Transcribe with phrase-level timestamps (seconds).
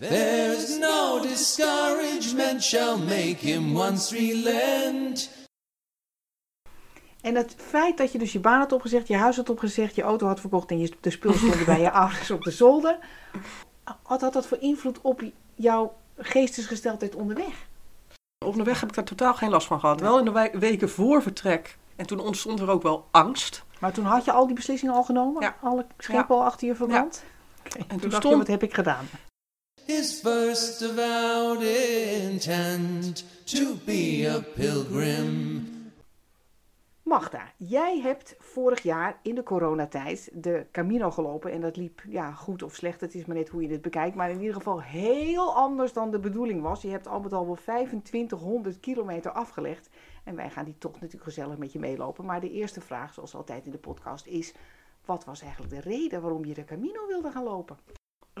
[0.00, 5.30] There's no discouragement shall make him once relent.
[7.20, 10.02] En het feit dat je dus je baan had opgezegd, je huis had opgezegd, je
[10.02, 12.98] auto had verkocht en je, de spullen stonden bij je ouders op de zolder.
[14.06, 15.22] Wat had dat voor invloed op
[15.54, 17.66] jouw geestesgesteldheid onderweg?
[18.46, 20.00] Onderweg heb ik daar totaal geen last van gehad.
[20.00, 21.78] Wel in de we- weken voor vertrek.
[21.96, 23.62] En toen ontstond er ook wel angst.
[23.80, 25.42] Maar toen had je al die beslissingen al genomen?
[25.42, 25.56] Ja.
[25.62, 27.24] Alle schepen al achter je verbrand?
[27.66, 29.06] Oké, En toen toen dacht je, stond- wat heb ik gedaan?
[29.86, 35.68] His first avowed intent to be a pilgrim.
[37.02, 41.52] Magda, jij hebt vorig jaar in de coronatijd de Camino gelopen.
[41.52, 44.16] En dat liep ja, goed of slecht, het is maar net hoe je het bekijkt.
[44.16, 46.82] Maar in ieder geval heel anders dan de bedoeling was.
[46.82, 49.88] Je hebt al met al wel 2500 kilometer afgelegd.
[50.24, 52.24] En wij gaan die toch natuurlijk gezellig met je meelopen.
[52.24, 54.54] Maar de eerste vraag, zoals altijd in de podcast, is...
[55.04, 57.76] Wat was eigenlijk de reden waarom je de Camino wilde gaan lopen?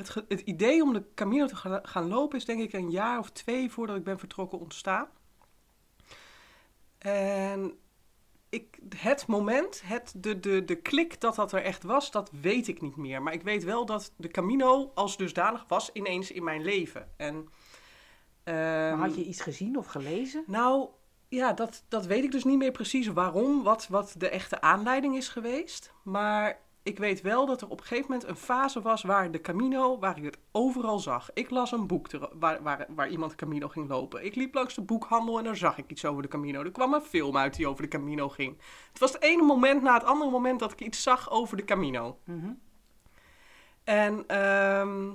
[0.06, 3.18] Het, het idee om de Camino te ga- gaan lopen is denk ik een jaar
[3.18, 5.08] of twee voordat ik ben vertrokken ontstaan.
[6.98, 7.78] En
[8.48, 12.68] ik, het moment, het, de, de, de klik dat dat er echt was, dat weet
[12.68, 13.22] ik niet meer.
[13.22, 17.08] Maar ik weet wel dat de Camino als dusdanig was ineens in mijn leven.
[17.16, 17.48] En,
[18.44, 20.44] Maar ehm, had je iets gezien of gelezen?
[20.46, 20.88] Nou,
[21.28, 25.16] ja, dat, dat weet ik dus niet meer precies waarom, wat, wat de echte aanleiding
[25.16, 25.92] is geweest.
[26.02, 29.40] Maar ik weet wel dat er op een gegeven moment een fase was waar de
[29.40, 31.30] Camino, waar ik het overal zag.
[31.34, 34.24] Ik las een boek ter- waar, waar, waar iemand de Camino ging lopen.
[34.24, 36.62] Ik liep langs de boekhandel en daar zag ik iets over de Camino.
[36.62, 38.56] Er kwam een film uit die over de Camino ging.
[38.88, 41.64] Het was het ene moment na het andere moment dat ik iets zag over de
[41.64, 42.18] Camino.
[42.24, 42.52] Mhm.
[43.84, 45.08] En ehm,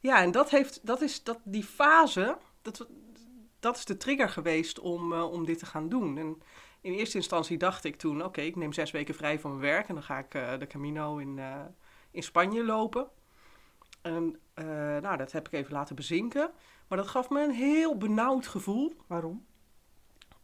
[0.00, 2.86] ja, en dat heeft, dat is dat, die fase, dat,
[3.60, 6.18] dat is de trigger geweest om, eh, om dit te gaan doen.
[6.18, 6.42] En
[6.84, 9.88] in eerste instantie dacht ik toen, oké, ik neem zes weken vrij van mijn werk
[9.88, 11.60] en dan ga ik eh, de Camino in, eh,
[12.10, 13.08] in Spanje lopen.
[14.02, 14.64] En eh,
[14.96, 16.50] nou, dat heb ik even laten bezinken.
[16.88, 19.46] Maar dat gaf me een heel benauwd gevoel Waarom?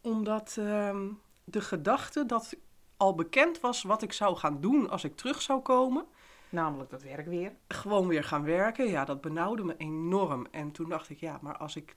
[0.01, 1.07] omdat ehm,
[1.43, 2.55] de gedachte dat
[2.97, 6.05] al bekend was wat ik zou gaan doen als ik terug zou komen,
[6.49, 7.55] Namelijk dat werk weer.
[7.67, 10.47] gewoon weer gaan werken, ja, dat benauwde me enorm.
[10.51, 11.95] En toen dacht ik, ja, maar als ik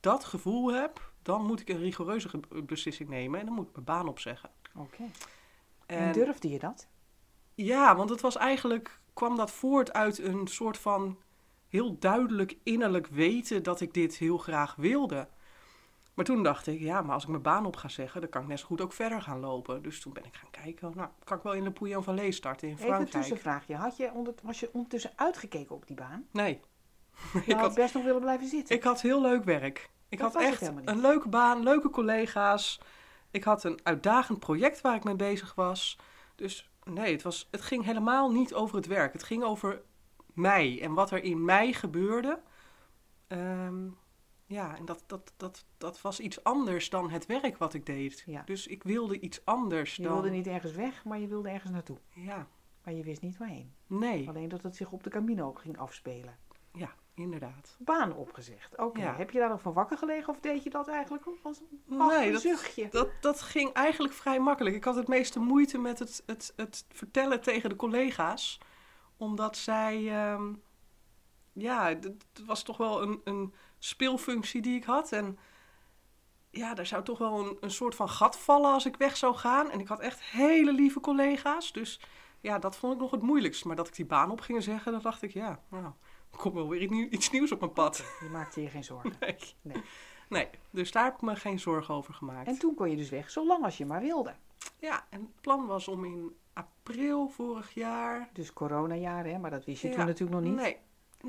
[0.00, 2.30] dat gevoel heb, dan moet ik een rigoureuze
[2.64, 4.50] beslissing nemen en dan moet ik mijn baan opzeggen.
[4.74, 5.02] Oké.
[5.86, 6.88] En En, durfde je dat?
[7.54, 11.18] ja, want het was eigenlijk, kwam dat voort uit een soort van
[11.68, 15.28] heel duidelijk innerlijk weten dat ik dit heel graag wilde.
[16.14, 18.42] Maar toen dacht ik, ja, maar als ik mijn baan op ga zeggen, dan kan
[18.42, 19.82] ik net zo goed ook verder gaan lopen.
[19.82, 22.74] Dus toen ben ik gaan kijken, nou, kan ik wel in Le Pouillan-Vallée starten in
[22.74, 23.24] Even een Frankrijk?
[23.24, 23.74] tussenvraagje.
[23.74, 26.26] Had je onder, was je ondertussen uitgekeken op die baan?
[26.30, 26.60] Nee.
[27.46, 28.76] Ik, had had, best nog willen blijven zitten.
[28.76, 29.90] ik had heel leuk werk.
[30.10, 32.80] Ik Dat had echt een leuke baan, leuke collega's.
[33.30, 35.98] Ik had een uitdagend project waar ik mee bezig was.
[36.34, 39.12] Dus nee, het, was, het ging helemaal niet over het werk.
[39.12, 39.82] Het ging over
[40.34, 42.40] mij en wat er in mij gebeurde.
[43.26, 43.88] Ehm,
[44.46, 48.22] ja, en dat, dat, dat, dat was iets anders dan het werk wat ik deed.
[48.26, 48.42] Ja.
[48.44, 50.12] Dus ik wilde iets anders je dan...
[50.12, 51.98] wilde niet ergens weg, maar je wilde ergens naartoe.
[52.14, 52.46] Ja,
[52.84, 53.72] Maar je wist niet waarheen.
[53.86, 54.28] nee.
[54.28, 56.38] Alleen dat het zich op de Camino ging afspelen.
[56.72, 57.76] Ja, inderdaad.
[57.78, 58.76] Baan opgezegd.
[58.78, 59.00] Oké.
[59.00, 59.14] Ja.
[59.14, 62.32] Heb je daar nog van wakker gelegen of deed je dat eigenlijk als een Nee,
[62.32, 62.88] dat- zuchtje?
[62.90, 64.76] Dat, dat ging eigenlijk vrij makkelijk.
[64.76, 68.58] Ik had het meeste moeite met het, het, het vertellen tegen de collega's.
[69.16, 70.08] Omdat zij...
[70.08, 70.52] ehm,
[71.52, 72.14] ja, het
[72.46, 75.12] was toch wel een, een speelfunctie die ik had.
[75.12, 75.38] En
[76.50, 79.34] ja, daar zou toch wel een, een soort van gat vallen als ik weg zou
[79.34, 79.70] gaan.
[79.70, 81.72] En ik had echt hele lieve collega's.
[81.72, 82.00] Dus
[82.40, 83.64] ja, dat vond ik nog het moeilijkst.
[83.64, 85.30] Maar dat ik die baan op ging zeggen, dan dacht ik...
[85.32, 85.92] Ja, nou,
[86.36, 87.96] komt wel weer iets nieuw- iets nieuws op mijn pad.
[88.20, 89.12] Je maakte je geen zorgen.
[89.20, 89.36] Nee.
[89.62, 89.82] Nee.
[90.28, 92.48] nee, dus daar heb ik me geen zorgen over gemaakt.
[92.48, 94.34] En toen kon je dus weg, zolang als je maar wilde.
[94.78, 98.28] Ja, en het plan was om in april vorig jaar.
[98.32, 99.38] Dus coronajaren, hè?
[99.38, 100.60] Maar dat wist je Ja, toen natuurlijk nog niet.
[100.60, 100.76] Nee,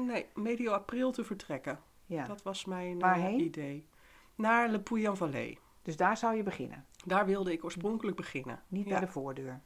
[0.05, 1.79] nee, medio april te vertrekken.
[2.05, 2.23] Ja.
[2.25, 3.39] Dat was mijn eh, Waarheen?
[3.39, 3.87] idee.
[4.35, 5.57] Naar Le Pouillan-Vallée.
[5.81, 6.85] Dus daar zou je beginnen.
[7.05, 8.63] Daar wilde ik oorspronkelijk beginnen.
[8.67, 8.89] Niet Ja.
[8.91, 9.61] bij de voordeur.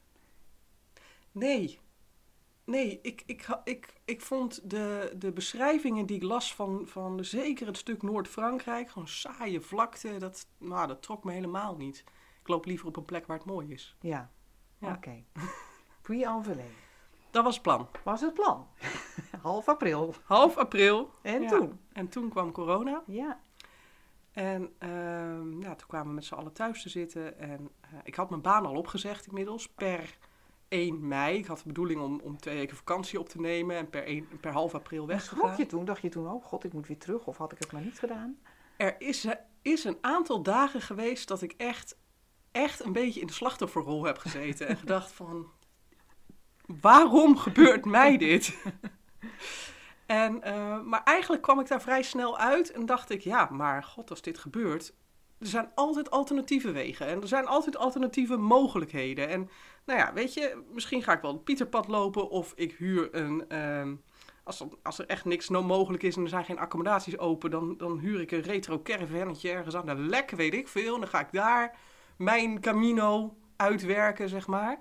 [1.31, 1.79] Nee.
[2.65, 7.67] Nee, ik, ik, ik, ik vond de, de beschrijvingen die ik las van, van zeker
[7.67, 12.03] het stuk Noord-Frankrijk, gewoon saaie vlakte, dat, nou, dat trok me helemaal niet.
[12.41, 13.95] Ik loop liever op een plek waar het mooi is.
[13.99, 14.31] Ja.
[14.77, 14.93] Ja.
[14.93, 15.23] Oké.
[16.01, 16.69] Puy-en-Velay.
[17.31, 17.87] Dat was het plan.
[18.03, 18.67] Was het plan.
[19.41, 20.13] Half april.
[20.23, 21.11] Half april.
[21.21, 21.47] En Ja.
[21.49, 21.79] toen?
[21.93, 23.03] En toen kwam corona.
[23.07, 23.39] Ja.
[24.31, 27.39] En ehm, ja, toen kwamen we met z'n allen thuis te zitten.
[27.39, 30.17] En eh, ik had mijn baan al opgezegd inmiddels per
[30.67, 31.37] 1 mei.
[31.37, 34.27] Ik had de bedoeling om, om twee weken vakantie op te nemen en per, 1,
[34.41, 35.57] per half april weg te Schrok gaan.
[35.57, 35.85] je toen?
[35.85, 37.27] Dacht je toen, oh god, ik moet weer terug?
[37.27, 38.37] Of had ik het maar niet gedaan?
[38.77, 41.97] Er is, er is een aantal dagen geweest dat ik echt,
[42.51, 44.67] echt een beetje in de slachtofferrol heb gezeten.
[44.67, 45.47] en gedacht van,
[46.65, 48.53] waarom gebeurt mij dit?
[50.05, 53.83] En, eh, maar eigenlijk kwam ik daar vrij snel uit en dacht ik, ja, maar
[53.83, 54.93] god, als dit gebeurt,
[55.39, 59.29] er zijn altijd alternatieve wegen en er zijn altijd alternatieve mogelijkheden.
[59.29, 59.49] En
[59.85, 63.49] nou ja, weet je, misschien ga ik wel het Pieterpad lopen of ik huur een.
[63.49, 63.95] ehm,
[64.45, 67.77] als, er, als er echt niks mogelijk is en er zijn geen accommodaties open, dan,
[67.77, 70.93] dan huur ik een retro caravannetje ergens aan de lek, weet ik veel.
[70.93, 71.77] En dan ga ik daar
[72.17, 74.79] mijn Camino uitwerken, zeg maar.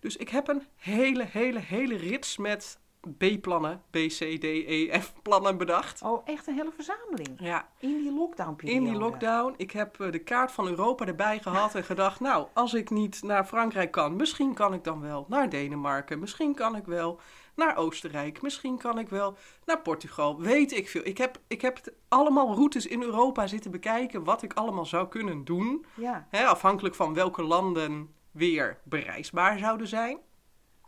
[0.00, 2.80] Dus ik heb een hele, hele, hele rits met
[3.18, 6.02] B-plannen, B, C, D, E, F-plannen bedacht.
[6.02, 7.28] Oh, echt een hele verzameling.
[7.38, 8.78] Ja, In die lockdown-periode.
[8.84, 9.54] in die lockdown.
[9.56, 13.22] Ik heb eh, de kaart van Europa erbij gehad en gedacht, nou, als ik niet
[13.22, 17.20] naar Frankrijk kan, misschien kan ik dan wel naar Denemarken, misschien kan ik wel
[17.54, 21.02] naar Oostenrijk, misschien kan ik wel naar Portugal, weet ik veel.
[21.04, 25.08] Ik heb, ik heb het allemaal routes in Europa zitten bekijken, wat ik allemaal zou
[25.08, 26.26] kunnen doen, Ja.
[26.30, 30.18] hè, afhankelijk van welke landen weer bereisbaar zouden zijn.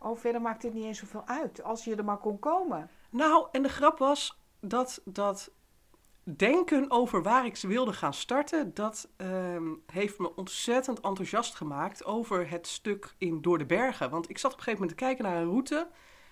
[0.03, 1.63] Oh, verder maakt het niet eens zoveel uit.
[1.63, 2.89] Als je er maar kon komen.
[3.09, 5.51] Nou, en de grap was dat, dat
[6.23, 12.49] denken over waar ik wilde gaan starten, dat ehm, heeft me ontzettend enthousiast gemaakt over
[12.49, 14.09] het stuk in Door de Bergen.
[14.09, 15.87] Want ik zat op een gegeven moment te kijken naar een route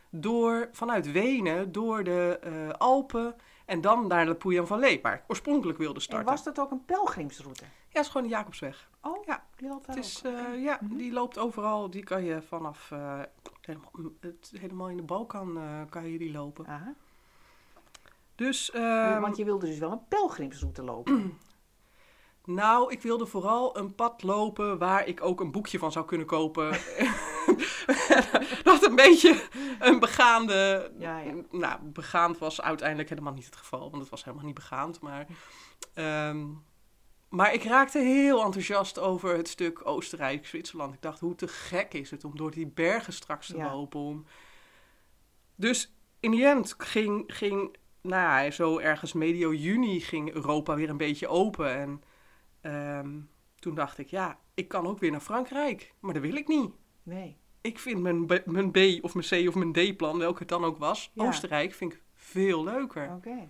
[0.10, 5.78] door, vanuit Wenen, door de eh, Alpen en dan naar de Puy-en-Velay, waar ik oorspronkelijk
[5.78, 6.28] wilde En starten.
[6.30, 7.64] was dat ook een pelgrimsroute?
[7.64, 8.90] Ja, het is gewoon de Jacobsweg.
[9.02, 10.96] Oh, Ja, die loopt daar Het is, eh, ja, Mhm.
[10.96, 11.90] die loopt overal.
[11.90, 13.20] Die kan je vanaf eh,
[13.70, 16.68] helemaal, het, helemaal in de Balkan eh, kan je die lopen.
[16.68, 16.94] Aha.
[18.36, 21.34] Dus, ehm, Want je wilde dus wel een pelgrimsroute lopen.
[22.46, 26.28] Nou, ik wilde vooral een pad lopen waar ik ook een boekje van zou kunnen
[26.28, 26.70] kopen.
[28.64, 29.48] dat een beetje
[29.80, 30.92] een begaande.
[30.98, 31.34] Ja, ja.
[31.52, 35.02] Nou, begaand was uiteindelijk helemaal niet het geval, want het was helemaal niet begaand.
[35.02, 35.28] Maar,
[35.94, 36.46] ehm,
[37.30, 40.94] maar ik raakte heel enthousiast over het stuk Oostenrijk, Zwitserland.
[40.94, 43.72] Ik dacht, hoe te gek is het om door die bergen straks te Ja.
[43.74, 44.00] lopen.
[44.00, 44.26] Om...
[45.56, 50.90] Dus in die end ging, ging nou ja, zo ergens medio juni ging Europa weer
[50.90, 51.76] een beetje open.
[51.76, 52.04] En
[52.62, 53.20] ehm,
[53.60, 55.94] toen dacht ik, ja, ik kan ook weer naar Frankrijk.
[56.00, 56.72] Maar dat wil ik niet.
[57.04, 57.38] Nee.
[57.62, 60.64] Ik vind mijn, B, mijn B of mijn C of mijn D-plan, welke het dan
[60.64, 61.28] ook was, Ja.
[61.28, 63.12] Oostenrijk vind ik veel leuker.
[63.16, 63.50] Oké.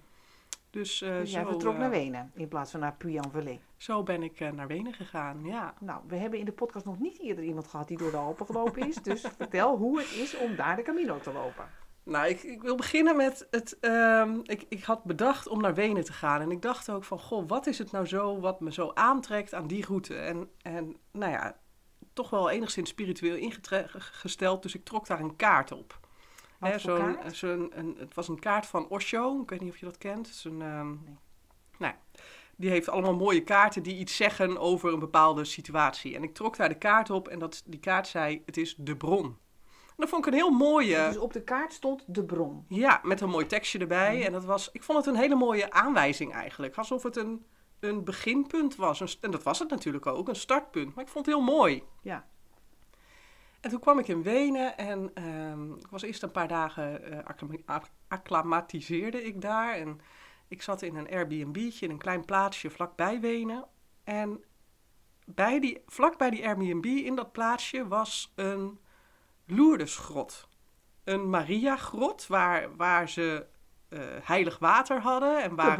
[0.70, 3.60] Dus, eh, Dus jij zo, vertrok eh, naar Wenen in plaats van naar Puy-en-Velay.
[3.78, 5.74] zo ben ik eh, naar Wenen gegaan, ja.
[5.80, 8.46] Nou, we hebben in de podcast nog niet eerder iemand gehad die door de Alpen
[8.46, 8.96] gelopen is.
[8.96, 11.66] Dus vertel hoe het is om daar de Camino te lopen.
[12.04, 13.80] Nou, ik, ik wil beginnen met het.
[13.80, 16.42] ehm, ik, ik had bedacht om naar Wenen te gaan.
[16.42, 19.54] En ik dacht ook van: Goh, wat is het nou zo wat me zo aantrekt
[19.54, 20.16] aan die route?
[20.16, 21.58] En, en nou ja,
[22.14, 24.64] toch wel enigszins spiritueel ingesteld.
[24.64, 25.99] Dus ik trok daar een kaart op.
[26.60, 26.78] Hè,
[27.42, 29.42] een, het was een kaart van Osho.
[29.42, 30.28] Ik weet niet of je dat kent.
[30.28, 30.98] Het is een, ehm, Nee.
[31.78, 31.94] nou,
[32.56, 36.16] die heeft allemaal mooie kaarten die iets zeggen over een bepaalde situatie.
[36.16, 38.96] En ik trok daar de kaart op en dat, die kaart zei: Het is de
[38.96, 39.26] bron.
[39.26, 41.08] En dat vond ik een heel mooie.
[41.08, 42.66] Dus op de kaart stond de bron.
[42.68, 44.26] Ja, met een mooi tekstje erbij.
[44.26, 46.78] En dat was, ik vond het een hele mooie aanwijzing eigenlijk.
[46.78, 47.46] Alsof het een,
[47.80, 49.20] een beginpunt was.
[49.20, 50.96] En dat was het natuurlijk ook, een startpunt.
[50.96, 51.84] Maar ik vond het heel mooi.
[52.02, 52.28] Ja.
[53.62, 57.26] En toen kwam ik in Wenen en ehm, ik was eerst een paar dagen eh
[57.26, 59.74] acclama- ac- acclimatiseerde ik daar.
[59.76, 60.02] En
[60.48, 63.66] ik zat in een Airbnb'tje in een klein plaatsje vlakbij Wenen.
[64.04, 64.44] En
[65.26, 68.80] bij die, vlakbij die Airbnb in dat plaatsje was een
[69.46, 70.48] Lourdesgrot.
[71.04, 73.46] Een Mariagrot waar, waar ze
[73.90, 75.44] eh, heilig water hadden.
[75.44, 75.78] En waar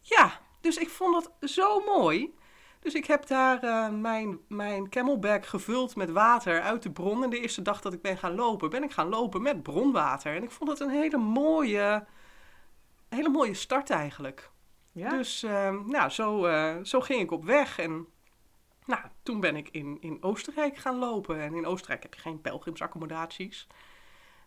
[0.00, 2.34] ja, dus ik vond dat zo mooi.
[2.80, 7.22] Dus ik heb daar eh, mijn, mijn camelback gevuld met water uit de bron.
[7.22, 10.36] En de eerste dag dat ik ben gaan lopen, ben ik gaan lopen met bronwater.
[10.36, 12.06] En ik vond het een hele mooie,
[13.08, 14.50] hele mooie start eigenlijk.
[14.92, 15.10] Ja?
[15.10, 17.78] Dus ehm, nou, zo, eh, zo ging ik op weg.
[17.78, 18.06] En
[18.84, 21.40] nou, toen ben ik in, in Oostenrijk gaan lopen.
[21.40, 23.66] En in Oostenrijk heb je geen pelgrimsaccommodaties.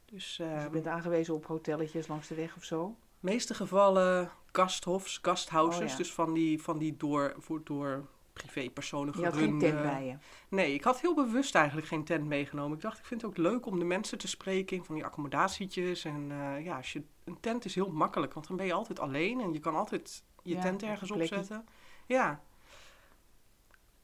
[0.05, 2.95] Dus Dus je ehm bent aangewezen op hotelletjes langs de weg of zo?
[3.21, 5.83] meeste gevallen gasthofs, gasthouses.
[5.83, 5.97] Oh, ja.
[5.97, 8.07] Dus van die, van die door, voor, door
[8.43, 10.15] privépersonen Je had geen tent bij je.
[10.47, 12.75] Nee, ik had heel bewust eigenlijk geen tent meegenomen.
[12.77, 15.05] Ik dacht, ik vind het ook leuk om de mensen te spreken in van die
[15.05, 16.05] accommodatietjes.
[16.05, 18.99] En eh, ja, als je, een tent is heel makkelijk, want dan ben je altijd
[18.99, 21.65] alleen en je kan altijd je Ja, tent ergens opzetten.
[22.05, 22.41] Ja.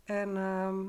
[0.04, 0.86] En ehm,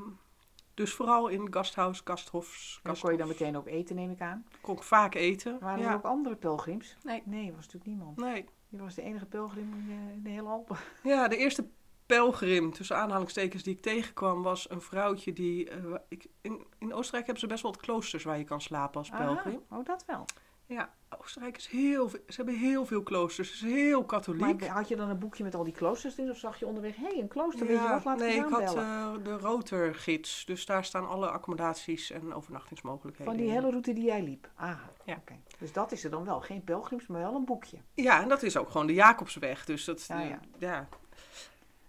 [0.73, 4.45] dus vooral in gasthuis, gasthofs, dan kon je dan meteen ook eten, neem ik aan.
[4.61, 5.59] kon ik vaak eten.
[5.59, 5.89] Waren ja.
[5.89, 6.97] er ook andere pelgrims?
[7.03, 7.21] Nee.
[7.25, 8.17] Nee, was natuurlijk niemand.
[8.17, 8.45] Nee.
[8.69, 10.77] Je was de enige pelgrim in de, in de hele Alpen.
[11.03, 11.67] Ja, de eerste
[12.15, 15.69] pelgrim, tussen aanhalingstekens, die ik tegenkwam, was een vrouwtje die...
[15.69, 18.99] eh, ik, in, in Oostenrijk hebben ze best wel wat kloosters waar je kan slapen
[18.99, 19.61] als pelgrim.
[19.69, 20.25] Aha, oh, dat wel.
[20.65, 24.59] Ja, Oostenrijk is heel veel, ze hebben heel veel kloosters, het is heel katholiek.
[24.59, 26.29] Maar had je dan een boekje met al die kloosters in?
[26.29, 28.75] Of zag je onderweg, hé, hey, een klooster, weet je wat, laten nee, ik had
[28.75, 33.33] eh, de rotergids, dus daar staan alle accommodaties en overnachtingsmogelijkheden.
[33.33, 34.49] Van die hele route die jij liep.
[34.55, 35.15] Ah, Ja.
[35.15, 35.33] oké.
[35.59, 36.41] Dus dat is er dan wel.
[36.41, 37.77] Geen pelgrims, maar wel een boekje.
[37.93, 39.65] Ja, en dat is ook gewoon de Jacobsweg.
[39.65, 40.39] Dus dat, Ja, ja.
[40.57, 40.87] ja.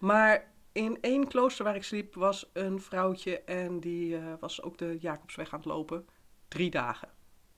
[0.01, 4.79] Maar in één klooster waar ik sliep was een vrouwtje en die eh, was ook
[4.79, 6.09] de Jacobsweg aan het lopen.
[6.49, 7.09] Drie dagen.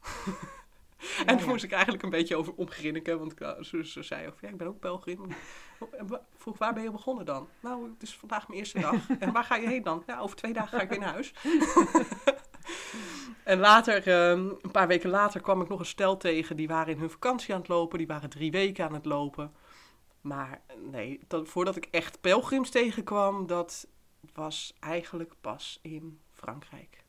[1.26, 4.40] en Ja, toen moest ik eigenlijk een beetje over omgrinniken, want ze, ze zei ook,
[4.40, 4.84] ja, ik ben ook
[6.08, 7.48] wa- vroeg, waar ben je begonnen dan?
[7.60, 8.94] Nou, het is vandaag mijn eerste dag.
[9.18, 10.02] En waar ga je heen dan?
[10.06, 11.32] Ja, over twee dagen ga ik weer naar huis.
[13.44, 16.56] en later, ehm, een paar weken later, kwam ik nog een stel tegen.
[16.56, 17.98] Die waren in hun vakantie aan het lopen.
[17.98, 19.52] Die waren drie weken aan het lopen.
[20.22, 20.60] Maar
[20.90, 23.86] nee, dat, voordat ik echt pelgrims tegenkwam, dat
[24.34, 27.04] was eigenlijk pas in Frankrijk.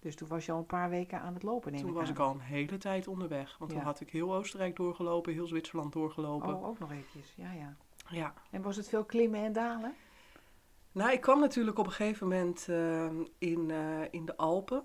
[0.00, 2.06] Dus toen was je al een paar weken aan het lopen, neem Toen ik was
[2.06, 2.14] aan.
[2.14, 3.58] ik al een hele tijd onderweg.
[3.58, 6.54] Want toen had ik heel Oostenrijk doorgelopen, heel Zwitserland doorgelopen.
[6.54, 7.32] Oh, ook nog eventjes.
[7.36, 7.76] Ja, ja.
[8.08, 8.34] Ja.
[8.50, 9.94] En was het veel klimmen en dalen?
[10.92, 14.84] Nou, ik kwam natuurlijk op een gegeven moment ehm, in, eh, in de Alpen.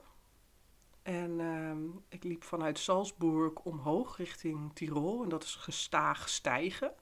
[1.03, 5.23] En ehm, ik liep vanuit Salzburg omhoog richting Tirol.
[5.23, 6.93] En dat is gestaag stijgen.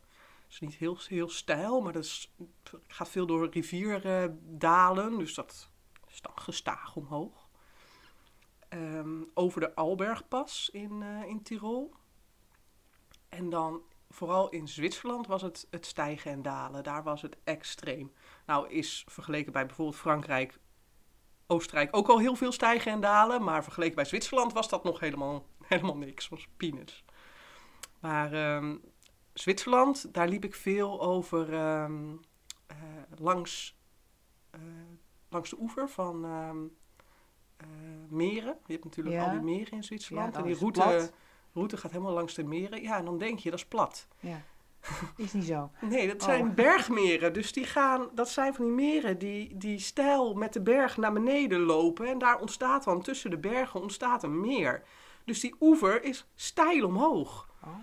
[0.54, 2.30] Is niet heel, heel steil, maar dat het
[2.88, 5.18] gaat veel door rivierdalen.
[5.18, 5.70] Dus dat
[6.08, 7.48] is dan gestaag omhoog.
[8.70, 11.94] Ehm, over de Albergpas in, eh, in Tirol.
[13.30, 16.84] En dan vooral in Zwitserland was het, het stijgen en dalen.
[16.84, 18.14] Daar was het extreem.
[18.46, 20.60] Nou is vergeleken bij bijvoorbeeld Frankrijk,
[21.48, 23.44] Oostenrijk ook al heel veel stijgen en dalen.
[23.44, 26.30] Maar vergeleken bij Zwitserland was dat nog helemaal, helemaal niks.
[26.30, 27.04] was peanuts.
[28.00, 28.76] Maar ehm,
[29.34, 32.12] Zwitserland, daar liep ik veel over ehm,
[32.68, 32.78] eh,
[33.18, 33.78] langs,
[34.52, 34.60] eh,
[35.30, 36.58] langs de oever van ehm,
[37.58, 37.68] eh,
[38.10, 38.58] meren.
[38.66, 39.24] Je hebt natuurlijk Ja.
[39.26, 40.34] al die meren in Zwitserland.
[40.34, 41.12] Ja, en die route,
[41.54, 42.82] route gaat helemaal langs de meren.
[42.82, 44.08] Ja, en dan denk je, dat is plat.
[44.20, 44.42] Ja.
[45.18, 45.72] Is niet zo.
[45.82, 46.24] Nee, dat Oh.
[46.24, 47.34] zijn bergmeren.
[47.34, 51.14] Dus die gaan, dat zijn van die meren die, die stijl met de berg naar
[51.14, 52.08] beneden lopen.
[52.08, 54.84] En daar ontstaat dan tussen de bergen ontstaat een meer.
[55.26, 57.50] Dus die oever is steil omhoog.
[57.64, 57.76] Oh.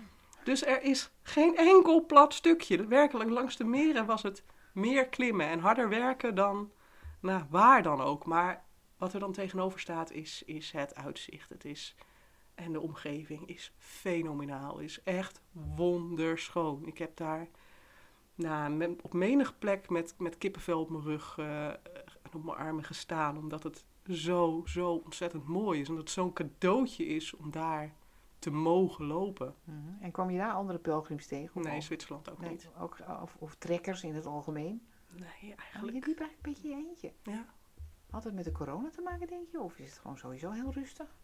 [0.43, 2.87] Dus er is geen enkel plat stukje.
[2.87, 4.43] Werkelijk langs de meren was het
[4.73, 6.71] meer klimmen en harder werken dan
[7.19, 8.25] nou, waar dan ook.
[8.25, 8.65] Maar
[8.97, 11.49] wat er dan tegenover staat is, is het uitzicht.
[11.49, 11.95] Het is,
[12.55, 14.79] en de omgeving is fenomenaal.
[14.79, 16.85] Is echt wonderschoon.
[16.85, 17.47] Ik heb daar
[18.35, 22.83] nou, op menige plek met, met kippenvel op mijn rug eh, en op mijn armen
[22.83, 23.37] gestaan.
[23.37, 25.87] Omdat het zo, zo ontzettend mooi is.
[25.87, 27.95] En dat het zo'n cadeautje is om daar
[28.41, 29.55] te mogen lopen.
[29.63, 29.77] Mhm.
[30.03, 31.61] En kwam je daar andere pelgrims tegen?
[31.61, 32.69] Nee, al- Zwitserland ook nee, niet.
[32.79, 34.87] ook, of, of trekkers in het algemeen?
[35.09, 36.05] Nee, Oh, je eigenlijk.
[36.07, 37.13] liep eigenlijk een beetje in je eentje.
[37.23, 37.45] Ja.
[38.09, 39.59] Had het met de corona te maken, denk je?
[39.61, 41.17] Of is het gewoon sowieso heel rustig?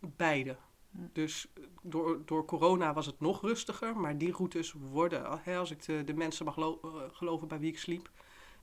[0.00, 0.56] Beide.
[0.90, 0.98] Hm.
[1.12, 5.84] Dus door, door corona was het nog rustiger, maar die routes worden, hè, als ik
[5.84, 6.72] de, de mensen mag eh,
[7.12, 8.10] geloven bij wie ik sliep,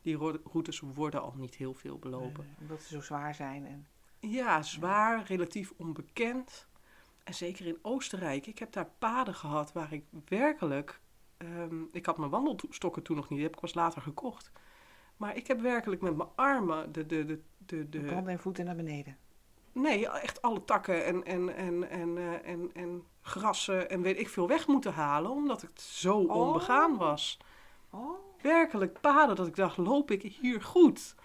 [0.02, 2.44] die ro- routes worden al niet heel veel belopen.
[2.56, 3.66] Eh, omdat ze zo zwaar zijn.
[3.66, 3.88] En...
[4.20, 6.68] Ja, zwaar, relatief onbekend.
[7.30, 8.48] En zeker in Oostenrijk.
[8.48, 11.00] Ik heb daar paden gehad waar ik werkelijk.
[11.38, 14.52] ehm, ik had mijn wandelstokken toen nog niet, die heb ik pas later gekocht.
[15.18, 17.06] Maar ik heb werkelijk met mijn armen de.
[17.06, 19.18] de, de, de, De en voeten naar beneden.
[19.72, 24.30] nee, echt alle takken en, en, en, en, eh, en, en grassen en weet ik
[24.30, 26.36] veel weg moeten halen, omdat het zo Oh.
[26.36, 27.38] onbegaan was.
[27.90, 31.16] Oh, Werkelijk paden dat ik dacht, loop ik hier goed?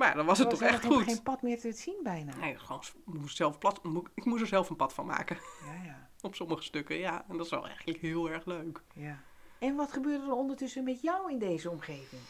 [0.00, 1.02] Maar ja, dan was het er toch echt goed.
[1.02, 2.36] geen pad meer te zien bijna.
[2.36, 3.80] Nee, gewoon, moest zelf plat,
[4.14, 5.38] ik moest er zelf een pad van maken.
[5.64, 7.24] Ja, ja, Op sommige stukken, ja.
[7.28, 8.82] En dat is wel eigenlijk heel erg leuk.
[8.94, 9.22] ja.
[9.58, 12.22] En wat gebeurde er ondertussen met jou in deze omgeving?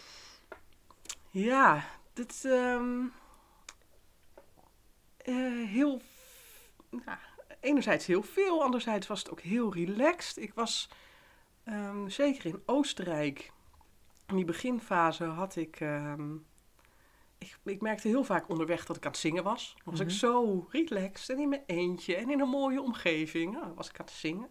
[1.29, 2.45] Ja, dit...
[2.45, 2.83] eh,
[5.67, 6.01] heel...
[6.91, 7.19] Nou,
[7.61, 10.37] enerzijds heel veel, anderzijds was het ook heel relaxed.
[10.37, 10.89] Ik was
[11.65, 13.53] ehm, zeker in Oostenrijk...
[14.27, 15.81] In die beginfase had ik...
[15.81, 16.37] ehm,
[17.41, 19.75] ik, ik merkte heel vaak onderweg dat ik aan het zingen was.
[19.85, 20.17] Dan was ik Mhm.
[20.17, 23.53] zo relaxed en in mijn eentje en in een mooie omgeving.
[23.53, 24.49] Nou, was ik aan het zingen.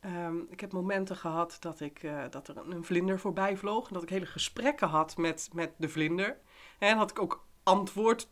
[0.00, 3.86] Ehm, ik heb momenten gehad dat, ik, eh, dat er een vlinder voorbij vloog.
[3.88, 6.38] En dat ik hele gesprekken had met, met de vlinder.
[6.78, 8.28] En dat ik ook antwoord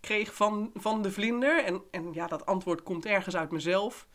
[0.00, 1.64] kreeg van, van de vlinder.
[1.64, 4.08] En, en ja, dat antwoord komt ergens uit mezelf.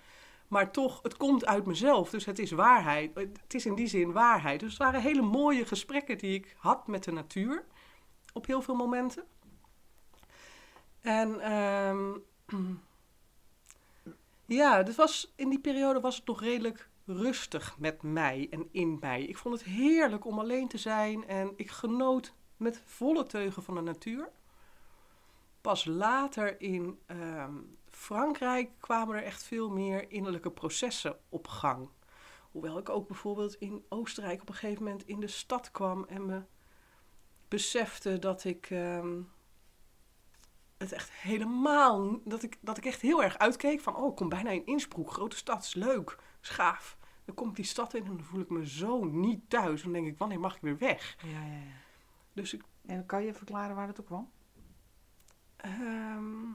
[0.48, 2.10] Maar toch, het komt uit mezelf.
[2.10, 3.16] Dus het is waarheid.
[3.16, 4.60] Het is in die zin waarheid.
[4.60, 7.66] Dus het waren hele mooie gesprekken die ik had met de natuur.
[8.36, 9.24] Op heel veel momenten.
[11.02, 12.18] En ehm,
[14.60, 18.98] ja, het was, in die periode was het nog redelijk rustig met mij en in
[19.00, 19.24] mij.
[19.24, 23.76] Ik vond het heerlijk om alleen te zijn en ik genoot met volle teugen van
[23.76, 24.32] de natuur.
[25.62, 27.54] Pas later in ehm,
[27.90, 31.90] Frankrijk kwamen er echt veel meer innerlijke processen op gang.
[32.52, 36.26] Hoewel ik ook bijvoorbeeld in Oostenrijk op een gegeven moment in de stad kwam en
[36.26, 36.42] me
[37.48, 39.22] besefte dat ik ehm,
[40.78, 42.20] het echt helemaal.
[42.24, 45.12] Dat ik, dat ik echt heel erg uitkeek van: oh, ik kom bijna in Innsbruck,
[45.12, 46.98] grote stad, is leuk, is gaaf.
[47.26, 49.82] Dan kom ik die stad in en dan voel ik me zo niet thuis.
[49.84, 51.18] Dan denk ik: wanneer mag ik weer weg?
[51.24, 51.84] Ja, ja, ja.
[52.34, 52.64] Dus ik.
[52.86, 54.32] En kan je verklaren waar dat ook kwam?
[55.66, 56.50] ehm,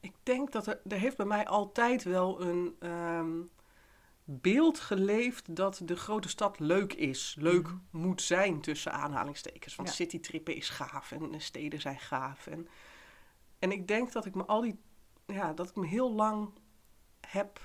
[0.00, 3.40] ik denk dat er, er heeft bij mij altijd wel een ehm,
[4.32, 7.36] beeld geleefd dat de grote stad leuk is.
[7.38, 7.76] Leuk Mhm.
[7.90, 9.76] moet zijn tussen aanhalingstekens.
[9.76, 9.94] Want Ja.
[9.94, 12.46] citytrippen is gaaf en de steden zijn gaaf.
[12.46, 12.68] En,
[13.58, 14.78] en ik denk dat ik me al die,
[15.26, 16.50] ja, dat ik me heel lang
[17.20, 17.60] heb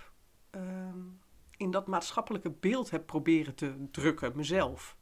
[0.49, 0.99] ehm,
[1.57, 4.97] in dat maatschappelijke beeld heb proberen te drukken, mezelf.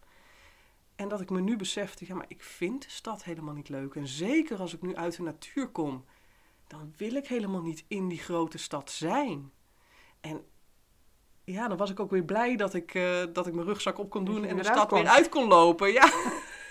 [0.95, 3.95] En dat ik me nu besefte, ja, maar ik vind de stad helemaal niet leuk.
[3.95, 6.05] En zeker als ik nu uit de natuur kom,
[6.67, 9.51] dan wil ik helemaal niet in die grote stad zijn.
[10.21, 10.45] En
[11.43, 14.09] ja, dan was ik ook weer blij dat ik, eh, dat ik mijn rugzak op
[14.09, 15.91] kon doen en de stad weer uit kon lopen.
[15.91, 16.11] Ja.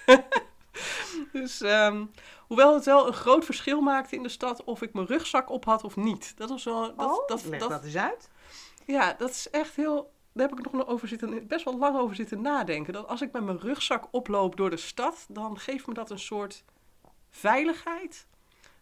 [1.33, 2.05] dus ehm,
[2.47, 5.65] hoewel het wel een groot verschil maakte in de stad of ik mijn rugzak op
[5.65, 6.33] had of niet.
[6.37, 6.81] Dat was wel.
[6.97, 8.31] Dat, oh, dat, leg dat, dat eens uit.
[8.87, 10.13] ja, dat is echt heel.
[10.35, 12.93] Daar heb ik nog over zitten, best wel lang over zitten nadenken.
[12.93, 16.19] Dat als ik met mijn rugzak oploop door de stad, dan geeft me dat een
[16.19, 16.65] soort
[17.31, 18.27] veiligheid.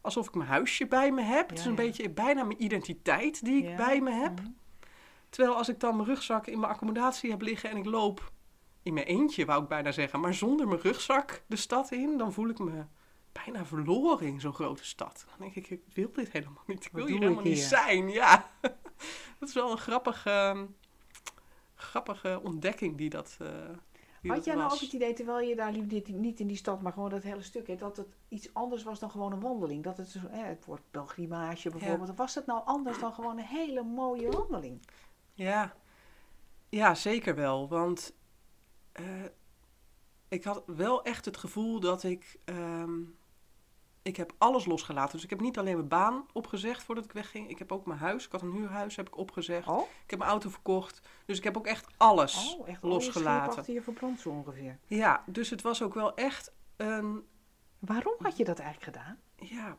[0.00, 1.48] Alsof ik mijn huisje bij me heb.
[1.50, 1.76] het is een ja.
[1.76, 4.40] beetje bijna mijn identiteit die ik Ja, bij me heb.
[4.40, 4.50] mhm.
[5.30, 8.32] Terwijl als ik dan mijn rugzak in mijn accommodatie heb liggen en ik loop
[8.82, 12.32] in mijn eentje, wou ik bijna zeggen, maar zonder mijn rugzak de stad in, dan
[12.32, 12.84] voel ik me
[13.32, 15.24] bijna verloren in zo'n grote stad.
[15.28, 16.84] Dan denk ik, ik wil dit helemaal niet.
[16.84, 18.08] Ik wil hier helemaal niet zijn.
[18.08, 18.50] Ja,
[19.38, 20.66] dat is wel een grappige,
[21.74, 23.48] grappige ontdekking die dat, eh
[24.20, 26.56] die Had dat jij nou ook het idee, terwijl je daar liep, niet in die
[26.56, 29.40] stad, maar gewoon dat hele stuk, hè, dat het iets anders was dan gewoon een
[29.40, 29.84] wandeling?
[29.84, 33.82] Dat het, hè, het woord pelgrimage bijvoorbeeld, was het nou anders dan gewoon een hele
[33.82, 34.80] mooie wandeling?
[35.42, 35.74] Ja,
[36.68, 37.68] ja zeker wel.
[37.68, 38.12] Want
[38.92, 39.04] eh,
[40.28, 42.38] ik had wel echt het gevoel dat ik.
[42.44, 43.00] ehm,
[44.02, 45.12] ik heb alles losgelaten.
[45.12, 47.48] Dus ik heb niet alleen mijn baan opgezegd voordat ik wegging.
[47.48, 48.26] Ik heb ook mijn huis.
[48.26, 49.68] Ik had een huurhuis, heb ik opgezegd.
[49.68, 51.00] Oh, Ik heb mijn auto verkocht.
[51.24, 53.72] Dus ik heb ook echt alles oh echt losgelaten.
[53.72, 54.78] je verbrand zo ongeveer.
[54.86, 57.26] Ja, dus het was ook wel echt een.
[57.78, 59.18] Waarom had je dat eigenlijk gedaan?
[59.36, 59.78] Ja,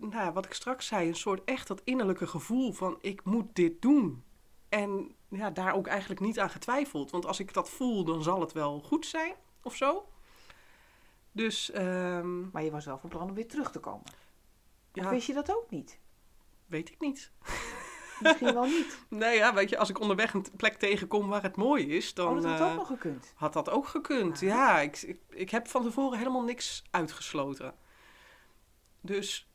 [0.00, 3.82] nou wat ik straks zei, een soort echt dat innerlijke gevoel van ik moet dit
[3.82, 4.24] doen.
[4.68, 7.10] En ja, daar ook eigenlijk niet aan getwijfeld.
[7.10, 10.08] Want als ik dat voel, dan zal het wel goed zijn of zo.
[11.32, 14.06] Dus ehm, Maar je was wel van plan om weer terug te komen.
[14.94, 15.98] Of ja, wist je dat ook niet?
[16.68, 17.30] weet ik niet.
[18.20, 18.98] Misschien wel niet.
[19.08, 22.36] Nee, ja, weet je, als ik onderweg een plek tegenkom waar het mooi is, dan
[22.36, 23.32] oh, dat had eh, ook nog gekund.
[23.36, 24.34] had dat ook gekund.
[24.34, 24.42] Ah.
[24.42, 27.74] Ja, ik, ik, ik heb van tevoren helemaal niks uitgesloten.
[29.00, 29.48] Dus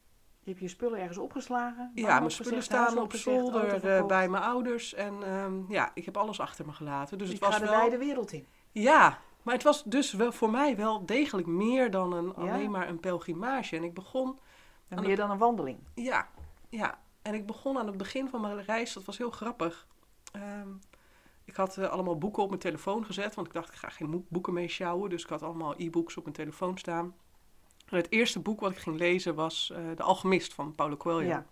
[0.43, 1.91] Je hebt je spullen ergens opgeslagen.
[1.95, 4.93] Ja, mijn spullen staan op zolder eh, bij mijn ouders.
[4.93, 7.17] En ehm, ja, ik heb alles achter me gelaten.
[7.17, 7.79] Dus het was ga de wel...
[7.79, 8.45] wijde wereld in.
[8.71, 12.33] Ja, maar het was dus wel voor mij wel degelijk meer dan een, Ja.
[12.33, 13.75] alleen maar een pelgrimage.
[13.75, 14.39] En ik begon...
[14.87, 15.79] En meer dan een wandeling.
[15.93, 16.29] Ja,
[16.69, 16.99] ja.
[17.21, 18.93] En ik begon aan het begin van mijn reis.
[18.93, 19.87] Dat was heel grappig.
[20.31, 20.67] Ehm,
[21.43, 23.35] ik had eh, allemaal boeken op mijn telefoon gezet.
[23.35, 25.09] Want ik dacht, ik ga geen boeken mee sjouwen.
[25.09, 27.15] Dus ik had allemaal e-books op mijn telefoon staan.
[27.93, 31.21] En het eerste boek wat ik ging lezen was eh, De Alchemist van Paulo Coelho.
[31.21, 31.45] Ja.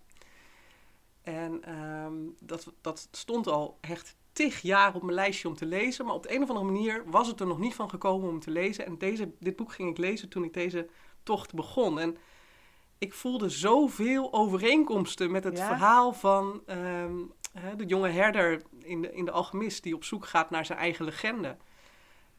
[1.22, 6.04] En ehm, dat, dat stond al echt tig jaar op mijn lijstje om te lezen.
[6.04, 8.40] Maar op de een of andere manier was het er nog niet van gekomen om
[8.40, 8.86] te lezen.
[8.86, 10.88] En deze, dit boek ging ik lezen toen ik deze
[11.22, 11.98] tocht begon.
[11.98, 12.16] En
[12.98, 15.66] ik voelde zoveel overeenkomsten met het Ja?
[15.66, 17.16] verhaal van ehm,
[17.76, 19.82] de jonge herder in de, in de Alchemist...
[19.82, 21.56] die op zoek gaat naar zijn eigen legende.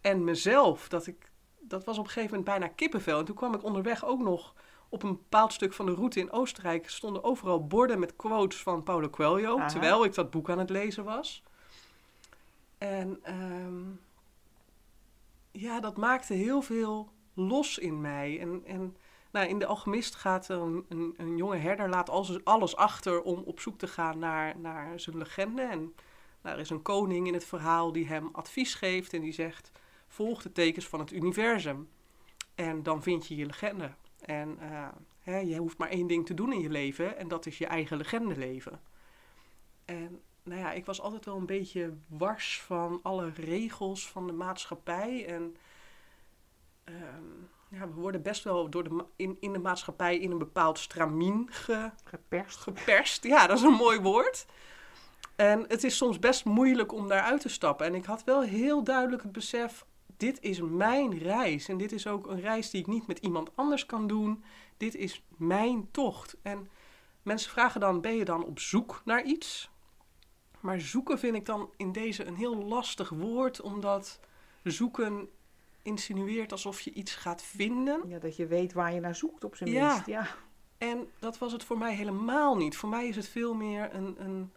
[0.02, 1.32] En mezelf, dat, ik,
[1.67, 3.19] dat was op een gegeven moment bijna kippenvel.
[3.19, 4.54] En toen kwam ik onderweg ook nog
[4.89, 8.84] op een bepaald stuk van de route in Oostenrijk stonden overal borden met quotes van
[8.84, 9.67] Paulo Coelho, Aha.
[9.67, 11.43] terwijl ik dat boek aan het lezen was.
[12.78, 13.82] En ehm,
[15.52, 18.39] ja, dat maakte heel veel los in mij.
[18.39, 18.95] En, en
[19.32, 23.41] nou, in de Alchemist gaat een, een, een jonge herder laat alles, alles achter om
[23.45, 25.62] op zoek te gaan naar, naar zijn legende.
[25.62, 25.93] En
[26.41, 29.71] nou, er is een koning in het verhaal die hem advies geeft en die zegt:
[30.13, 31.89] volg de tekens van het universum.
[32.56, 33.91] En dan vind je je legende.
[34.19, 34.88] En eh,
[35.19, 37.65] hè, je hoeft maar één ding te doen in je leven en dat is je
[37.65, 38.82] eigen legende leven.
[39.86, 44.34] En nou ja, ik was altijd wel een beetje wars van alle regels van de
[44.34, 45.26] maatschappij.
[45.26, 45.56] En
[46.84, 47.23] ehm,
[47.69, 51.47] ja, we worden best wel door de, in, in de maatschappij in een bepaald stramien
[51.52, 52.60] ge, Geperst.
[52.60, 53.23] geperst.
[53.23, 54.45] Ja, dat is een mooi woord.
[55.36, 57.86] En het is soms best moeilijk om daaruit te stappen.
[57.86, 59.86] En ik had wel heel duidelijk het besef:
[60.24, 61.68] dit is mijn reis.
[61.70, 64.44] En dit is ook een reis die ik niet met iemand anders kan doen.
[64.78, 66.38] Dit is mijn tocht.
[66.42, 66.68] En
[67.22, 69.70] mensen vragen dan, ben je dan op zoek naar iets?
[70.60, 74.20] Maar zoeken vind ik dan in deze een heel lastig woord, omdat
[74.64, 75.30] zoeken
[75.82, 78.02] insinueert alsof je iets gaat vinden.
[78.08, 79.88] Ja, dat je weet waar je naar zoekt op zijn Ja.
[79.92, 80.06] minst.
[80.06, 80.28] Ja.
[80.78, 82.78] En dat was het voor mij helemaal niet.
[82.78, 84.52] Voor mij is het veel meer een, een,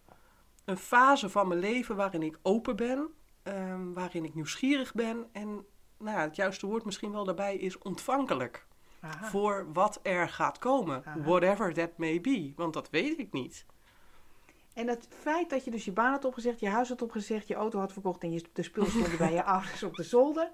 [0.65, 3.09] een fase van mijn leven waarin ik open ben,
[3.47, 5.27] ehm, waarin ik nieuwsgierig ben.
[5.33, 5.67] En
[5.99, 8.67] nou ja, het juiste woord misschien wel daarbij is ontvankelijk
[9.01, 9.27] Aha.
[9.27, 11.03] voor wat er gaat komen.
[11.05, 11.21] Aha.
[11.21, 12.53] Whatever that may be.
[12.57, 13.67] Want dat weet ik niet.
[14.75, 17.55] En het feit dat je dus je baan had opgezegd, je huis had opgezegd, je
[17.55, 20.51] auto had verkocht en je, de spullen stonden bij je ouders op de zolder.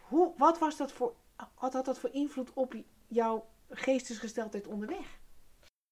[0.00, 1.14] Hoe, wat was dat voor,
[1.58, 2.74] wat had dat voor invloed op
[3.06, 5.20] jouw geestesgesteldheid onderweg?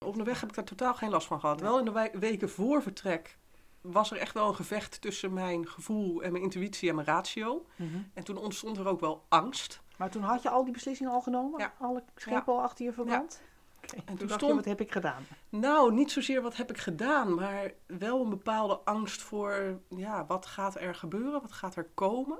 [0.06, 1.60] Onderweg heb ik daar totaal geen last van gehad.
[1.60, 3.38] Wel in de we- weken voor vertrek
[3.80, 7.66] was er echt wel een gevecht tussen mijn gevoel en mijn intuïtie en mijn ratio.
[8.14, 9.80] En toen ontstond er ook wel angst.
[9.96, 11.60] Maar toen had je al die beslissingen al genomen?
[11.60, 11.74] Ja.
[11.78, 13.42] Alle schepen al achter je verbrand?
[13.76, 15.22] Oké, toen toen dacht stond- je, wat heb ik gedaan?
[15.48, 20.46] Nou, niet zozeer wat heb ik gedaan, maar wel een bepaalde angst voor, ja, wat
[20.46, 22.38] gaat er gebeuren, wat gaat er komen.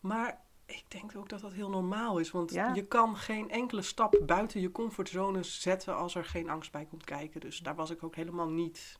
[0.00, 2.74] Maar ik denk ook dat dat heel normaal is, want Ja.
[2.74, 7.04] je kan geen enkele stap buiten je comfortzone zetten als er geen angst bij komt
[7.04, 7.40] kijken.
[7.40, 8.98] Dus daar was ik ook helemaal niet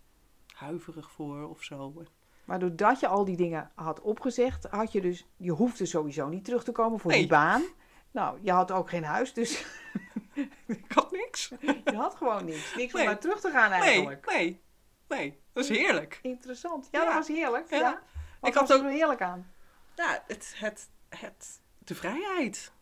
[0.54, 2.02] huiverig voor of zo.
[2.44, 6.44] Maar doordat je al die dingen had opgezegd, had je dus, je hoefde sowieso niet
[6.44, 7.20] terug te komen voor Nee.
[7.20, 7.62] die baan.
[8.10, 9.64] Nou, je had ook geen huis, dus
[10.66, 11.52] Ik had niks.
[11.84, 12.74] je had gewoon niks.
[12.76, 13.08] Niks om Nee.
[13.08, 14.26] naar terug te gaan Nee, eigenlijk.
[14.26, 14.60] nee,
[15.08, 15.40] nee.
[15.52, 16.18] Dat is heerlijk.
[16.22, 16.88] Interessant.
[16.90, 17.04] Ja, Ja.
[17.04, 17.70] dat was heerlijk.
[17.70, 18.02] Ja.
[18.42, 19.52] Ik had was er ook- zo heerlijk aan?
[19.94, 22.72] Ja, het, het, het, de vrijheid.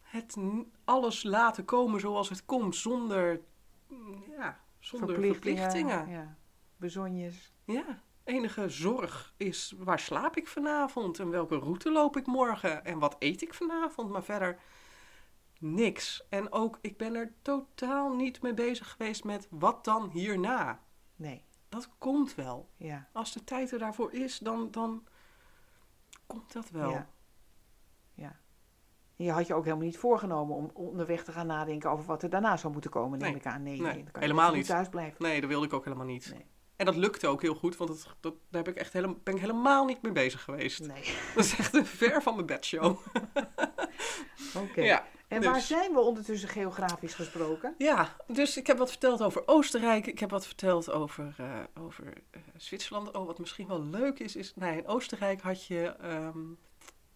[0.00, 0.36] Het
[0.84, 3.40] alles laten komen zoals het komt, zonder,
[4.36, 6.08] ja, zonder verplichtingen.
[6.08, 6.36] Ja.
[7.64, 12.98] Ja, enige zorg is waar slaap ik vanavond en welke route loop ik morgen en
[12.98, 14.10] wat eet ik vanavond.
[14.10, 14.58] Maar verder
[15.58, 16.26] niks.
[16.28, 20.80] En ook, ik ben er totaal niet mee bezig geweest met wat dan hierna.
[21.16, 22.68] Nee, Dat komt wel.
[22.76, 23.08] ja.
[23.12, 25.06] Als de tijd er daarvoor is, dan, dan
[26.26, 26.90] komt dat wel.
[26.90, 27.08] Ja.
[28.14, 28.40] ja.
[29.16, 32.22] En je had je ook helemaal niet voorgenomen om onderweg te gaan nadenken over wat
[32.22, 33.38] er daarna zou moeten komen, neem Nee.
[33.38, 33.62] ik aan.
[33.62, 34.66] Nee, Nee, nee, dan kan je helemaal niet.
[34.66, 35.22] thuis blijven.
[35.22, 36.30] Nee, dat wilde ik ook helemaal niet.
[36.32, 36.46] Nee.
[36.82, 39.34] En dat lukte ook heel goed, want het, dat, daar heb ik echt helemaal, ben
[39.34, 40.80] ik helemaal niet mee bezig geweest.
[40.80, 41.02] Nee.
[41.34, 42.84] Dat is echt een ver van mijn bedshow.
[44.64, 44.80] Oké.
[44.80, 47.74] Ja, En waar dus- zijn we ondertussen geografisch gesproken?
[47.78, 50.06] ja, dus ik heb wat verteld over Oostenrijk.
[50.06, 53.10] Ik heb wat verteld over, eh, over eh, Zwitserland.
[53.10, 54.52] Oh, wat misschien wel leuk is, is...
[54.54, 56.38] Nou, in Oostenrijk had je ehm,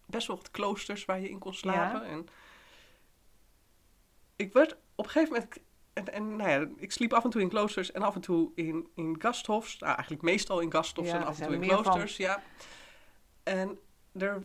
[0.05, 2.03] best wel wat kloosters waar je in kon slapen.
[2.03, 2.27] En
[4.35, 5.55] ik werd op een gegeven moment...
[5.97, 8.51] En, en nou ja, ik sliep af en toe in kloosters en af en toe
[8.55, 9.79] in, in gasthofs.
[9.79, 11.83] Nou, eigenlijk meestal in gasthofs Ja, en af en toe in er van.
[11.83, 12.17] kloosters.
[12.17, 12.41] Ja.
[13.43, 13.79] En
[14.13, 14.43] er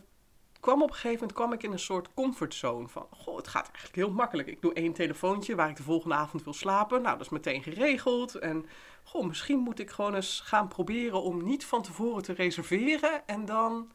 [0.59, 3.07] kwam op een gegeven moment kwam ik in een soort comfortzone van...
[3.11, 4.47] Goh, het gaat eigenlijk heel makkelijk.
[4.47, 7.01] Ik doe één telefoontje waar ik de volgende avond wil slapen.
[7.01, 8.35] Nou, dat is meteen geregeld.
[8.35, 8.65] En
[9.03, 13.27] goh, misschien moet ik gewoon eens gaan proberen om niet van tevoren te reserveren...
[13.27, 13.91] en dan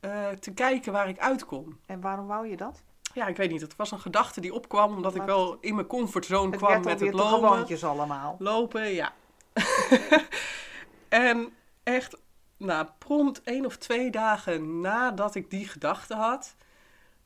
[0.00, 1.78] eh, te kijken waar ik uitkom.
[1.86, 2.82] En waarom wou je dat?
[3.14, 3.60] Ja, ik weet niet.
[3.60, 7.14] Het was een gedachte die opkwam omdat ik wel in mijn comfortzone kwam met het
[7.14, 7.88] lopen.
[7.88, 8.36] allemaal.
[8.38, 9.12] Lopen, ja.
[11.08, 12.16] en echt,
[12.56, 16.54] nou, prompt één of twee dagen nadat ik die gedachte had,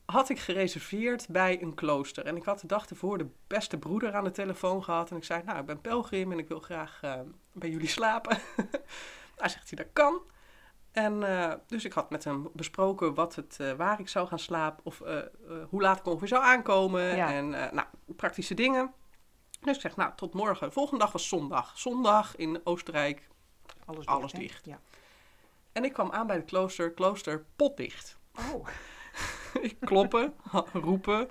[0.05, 2.27] had ik gereserveerd bij een klooster.
[2.27, 5.11] En ik had de dag ervoor de beste broeder aan de telefoon gehad.
[5.11, 7.21] En ik zei, nou, ik ben pelgrim en ik wil graag eh,
[7.53, 8.39] bij jullie slapen.
[9.37, 10.21] Hij zegt hij, dat kan.
[10.93, 14.39] En eh, dus ik had met hem besproken wat het, eh, waar ik zou gaan
[14.39, 14.85] slapen.
[14.85, 15.19] Of eh,
[15.69, 17.17] hoe laat ik ongeveer zou aankomen.
[17.17, 17.33] Ja.
[17.33, 18.93] En nou, praktische dingen.
[19.61, 20.67] Dus ik zeg, nou, tot morgen.
[20.67, 21.79] De volgende dag was zondag.
[21.79, 23.29] Zondag in Oostenrijk.
[23.85, 24.09] Alles dicht.
[24.19, 24.65] Alles dicht.
[24.65, 24.81] Ja.
[25.73, 26.91] En ik kwam aan bij het klooster.
[26.91, 28.19] Klooster potdicht.
[28.53, 28.67] Oh,
[29.61, 30.35] Ik kloppen,
[30.73, 31.31] roepen,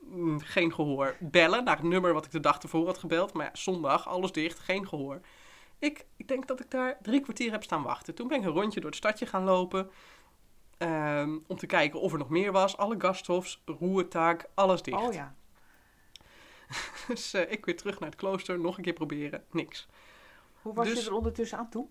[0.00, 1.16] mm, geen gehoor.
[1.20, 3.32] Bellen naar het nummer wat ik de dag ervoor had gebeld.
[3.32, 5.20] Maar ja, zondag, alles dicht, geen gehoor.
[5.80, 8.14] Ik, ik denk dat ik daar drie kwartier heb staan wachten.
[8.14, 9.90] Toen ben ik een rondje door het stadje gaan lopen.
[10.78, 12.76] ehm, om te kijken of er nog meer was.
[12.76, 14.98] Alle gasthofs, roertaak, alles dicht.
[14.98, 15.34] oh ja.
[17.08, 19.88] Dus eh, ik weer terug naar het klooster, nog een keer proberen, niks.
[20.62, 21.86] Hoe was Dus- je er ondertussen aan toe?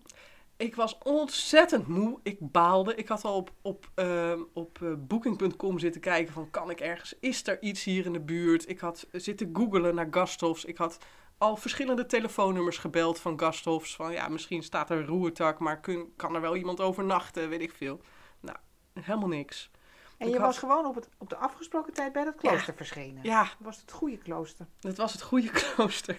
[0.57, 2.19] Ik was ontzettend moe.
[2.23, 2.95] Ik baalde.
[2.95, 7.15] Ik had al op, op, ehm, op eh, booking.com zitten kijken van kan ik ergens,
[7.19, 8.69] is er iets hier in de buurt?
[8.69, 10.65] Ik had zitten googelen naar gasthofs.
[10.65, 10.97] Ik had
[11.39, 13.95] al verschillende telefoonnummers gebeld van gasthofs.
[13.95, 17.71] Van ja, misschien staat er roertak, maar kun, kan er wel iemand overnachten, weet ik
[17.73, 18.01] veel.
[18.39, 18.57] Nou,
[18.93, 19.71] helemaal niks.
[20.17, 22.73] En Ik je had- was gewoon op, het, op de afgesproken tijd bij dat klooster
[22.75, 23.23] verschenen.
[23.23, 24.65] Ja, Was het goede klooster?
[24.79, 26.17] Het was het goede klooster.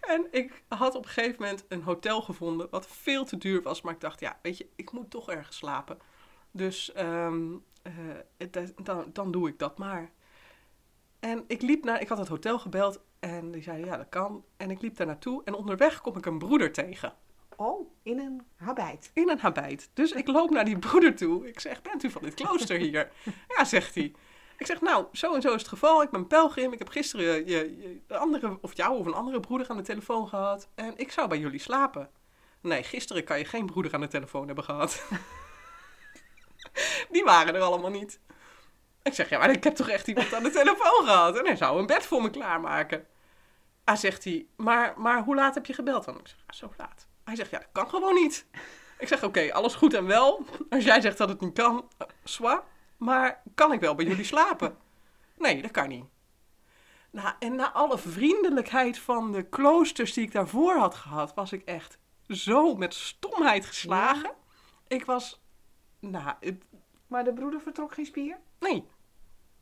[0.00, 3.80] En ik had op een gegeven moment een hotel gevonden wat veel te duur was.
[3.82, 5.98] Maar ik dacht, ja, weet je, ik moet toch ergens slapen.
[6.50, 7.42] Dus ehm,
[7.82, 8.46] eh,
[8.82, 10.10] dan, dan doe ik dat maar.
[11.20, 13.00] En ik liep naar, ik had het hotel gebeld.
[13.22, 14.44] En die zei, ja, dat kan.
[14.56, 17.14] En ik liep daar naartoe en onderweg kom ik een broeder tegen.
[17.56, 19.10] Oh, in een habijt.
[19.14, 19.90] In een habijt.
[19.94, 21.48] Dus ik loop naar die broeder toe.
[21.48, 23.12] Ik zeg, bent u van dit klooster hier?
[23.56, 24.14] ja, zegt hij.
[24.58, 26.02] Ik zeg, nou, zo en zo is het geval.
[26.02, 26.72] Ik ben pelgrim.
[26.72, 29.82] Ik heb gisteren je, je, de andere, of jou of een andere broeder aan de
[29.82, 30.68] telefoon gehad.
[30.74, 32.10] En ik zou bij jullie slapen.
[32.60, 35.04] Nee, gisteren kan je geen broeder aan de telefoon hebben gehad.
[37.10, 38.20] Die waren er allemaal niet.
[39.02, 41.38] Ik zeg, ja, maar ik heb toch echt iemand aan de telefoon gehad.
[41.38, 43.06] En hij zou een bed voor me klaarmaken.
[43.84, 46.18] Hij zegt hij, maar, maar hoe laat heb je gebeld dan?
[46.18, 47.08] Ik zeg, ja, zo laat.
[47.24, 48.46] Hij zegt, ja, dat kan gewoon niet.
[48.98, 50.44] Ik zeg, oké, alles goed en wel.
[50.70, 52.64] Als jij zegt dat het niet kan, uh, zwa.
[52.96, 54.76] Maar kan ik wel bij jullie slapen?
[55.38, 56.04] Nee, dat kan niet.
[57.10, 61.62] Nou, en na alle vriendelijkheid van de kloosters die ik daarvoor had gehad, was ik
[61.64, 64.30] echt zo met stomheid geslagen.
[64.88, 65.42] Ik was,
[65.98, 66.64] nou, het,
[67.06, 68.38] Maar de broeder vertrok geen spier?
[68.58, 68.86] nee.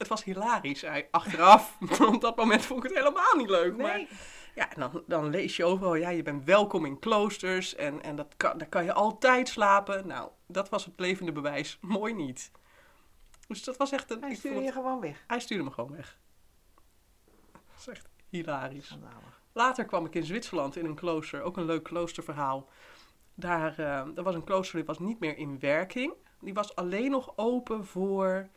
[0.00, 1.76] Het was hilarisch, hij, achteraf.
[2.14, 3.76] Op dat moment vond ik het helemaal niet leuk.
[3.76, 4.08] Maar Nee.
[4.54, 8.16] ja, en dan, dan lees je overal, ja, je bent welkom in kloosters en, en
[8.16, 10.06] dat kan, daar kan je altijd slapen.
[10.06, 11.78] Nou, dat was het levende bewijs.
[11.98, 12.50] Mooi niet.
[13.48, 14.20] Dus dat was echt een...
[14.20, 15.24] Hij ik stuurde je gewoon weg.
[15.26, 16.18] hij stuurde me gewoon weg.
[17.52, 18.86] Dat is echt hilarisch.
[18.86, 19.40] Schandalig.
[19.52, 22.68] Later kwam ik in Zwitserland in een klooster, ook een leuk kloosterverhaal.
[23.34, 26.12] Daar, eh, er was een klooster die was niet meer in werking.
[26.40, 28.48] Die was alleen nog open voor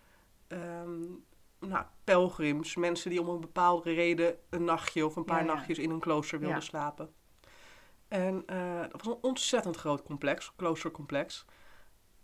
[0.47, 1.01] ehm,
[1.67, 5.53] nou, pelgrims, mensen die om een bepaalde reden een nachtje of een paar Ja, ja.
[5.53, 6.63] nachtjes in een klooster wilden Ja.
[6.63, 7.13] slapen.
[8.07, 11.45] En eh, dat was een ontzettend groot complex, kloostercomplex.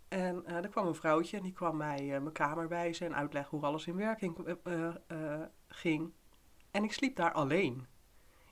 [0.08, 3.14] En eh, er kwam een vrouwtje en die kwam mij eh, mijn kamer wijzen en
[3.16, 4.56] uitleggen hoe alles in werking
[5.68, 6.12] ging.
[6.70, 7.86] En ik sliep daar alleen.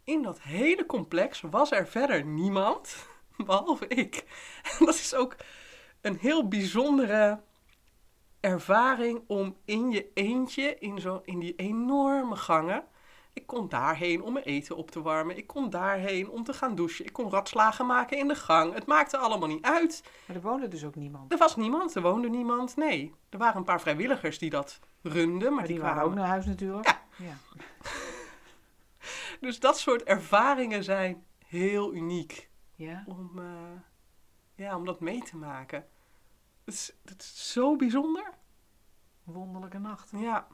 [0.05, 3.09] In dat hele complex was er verder niemand,
[3.46, 4.24] behalve ik.
[4.79, 5.37] En dat is ook
[6.01, 7.40] een heel bijzondere
[8.40, 12.85] ervaring om in je eentje, in, zo, in die enorme gangen.
[13.33, 15.37] Ik kon daarheen om mijn eten op te warmen.
[15.37, 17.05] Ik kon daarheen om te gaan douchen.
[17.05, 18.74] Ik kon ratslagen maken in de gang.
[18.74, 20.03] Het maakte allemaal niet uit.
[20.27, 21.33] Maar er woonde dus ook niemand.
[21.33, 22.77] Er was niemand, er woonde niemand.
[22.77, 26.12] Nee, er waren een paar vrijwilligers die dat runden, maar Maar die, die waren kwamen
[26.12, 26.87] ook naar huis natuurlijk.
[26.87, 27.24] Ja.
[27.27, 27.37] ja.
[29.40, 33.05] Dus dat soort ervaringen zijn heel uniek Ja.
[33.07, 33.44] om, eh,
[34.55, 35.87] ja, om dat mee te maken.
[37.04, 38.31] Het is, zo bijzonder.
[39.24, 40.11] Wonderlijke nacht.
[40.16, 40.46] Ja.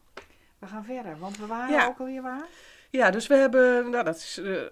[0.58, 1.86] We gaan verder, want we waren Ja.
[1.86, 2.46] ook alweer waar.
[2.90, 4.62] ja, dus we hebben, nou dat is eh,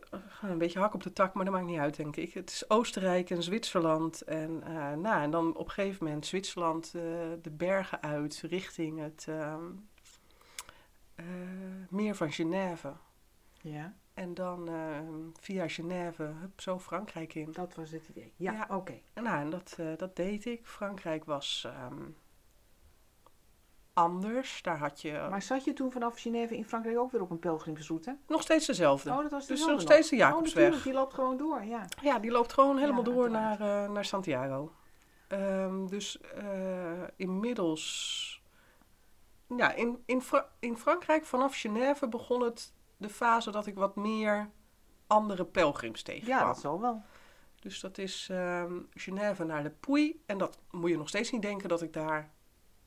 [0.43, 2.35] een beetje hak op de tak, maar dat maakt niet uit denk ik.
[2.35, 6.85] Het is Oostenrijk en Zwitserland en, eh, nou, en dan op een gegeven moment Zwitserland
[6.95, 7.03] eh,
[7.43, 9.65] de bergen uit richting het ehm,
[11.15, 11.25] eh,
[11.89, 12.93] meer van Genève.
[13.61, 17.53] Ja, En dan ehm, via Genève, hup, zo Frankrijk in.
[17.53, 18.33] dat was het idee.
[18.37, 18.67] Ja, Ja.
[18.71, 19.01] oké.
[19.13, 20.67] En Nou, en dat, eh, dat deed ik.
[20.67, 22.03] Frankrijk was ehm,
[23.93, 24.63] anders.
[24.63, 27.39] Daar had je Maar zat je toen vanaf Genève in Frankrijk ook weer op een
[27.39, 28.17] pelgrimsroute?
[28.27, 29.11] nog steeds dezelfde.
[29.11, 30.83] Oh, dat was dus nog steeds de Oh, natuurlijk, Jacobsweg.
[30.83, 31.85] die loopt gewoon door, ja.
[32.03, 34.73] ja, die loopt gewoon helemaal Ja, door naar, eh, naar Santiago.
[35.29, 38.31] Ehm, dus eh, inmiddels...
[39.57, 43.97] Ja, in, in, Fra- in Frankrijk vanaf Genève begon het de fase dat ik wat
[43.97, 44.51] meer
[45.07, 46.39] andere pelgrims tegenkwam.
[46.39, 47.03] Ja, dat zal wel.
[47.61, 50.17] Dus dat is ehm Genève naar de Puy.
[50.27, 52.33] En dat moet je nog steeds niet denken dat ik daar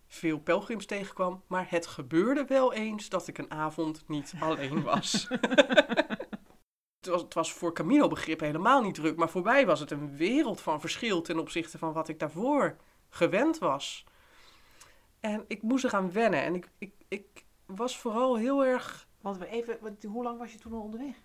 [0.08, 1.43] veel pelgrims tegenkwam.
[1.47, 5.28] Maar het gebeurde wel eens dat ik een avond niet alleen was.
[6.99, 9.17] het, was het was voor Camino-begrip helemaal niet druk.
[9.17, 12.78] Maar voor mij was het een wereld van verschil ten opzichte van wat ik daarvoor
[13.10, 14.06] gewend was.
[15.19, 16.43] En ik moest eraan wennen.
[16.43, 20.52] En ik, ik, ik was vooral heel erg Want we even, wat, hoe lang was
[20.52, 21.16] je toen al onderweg?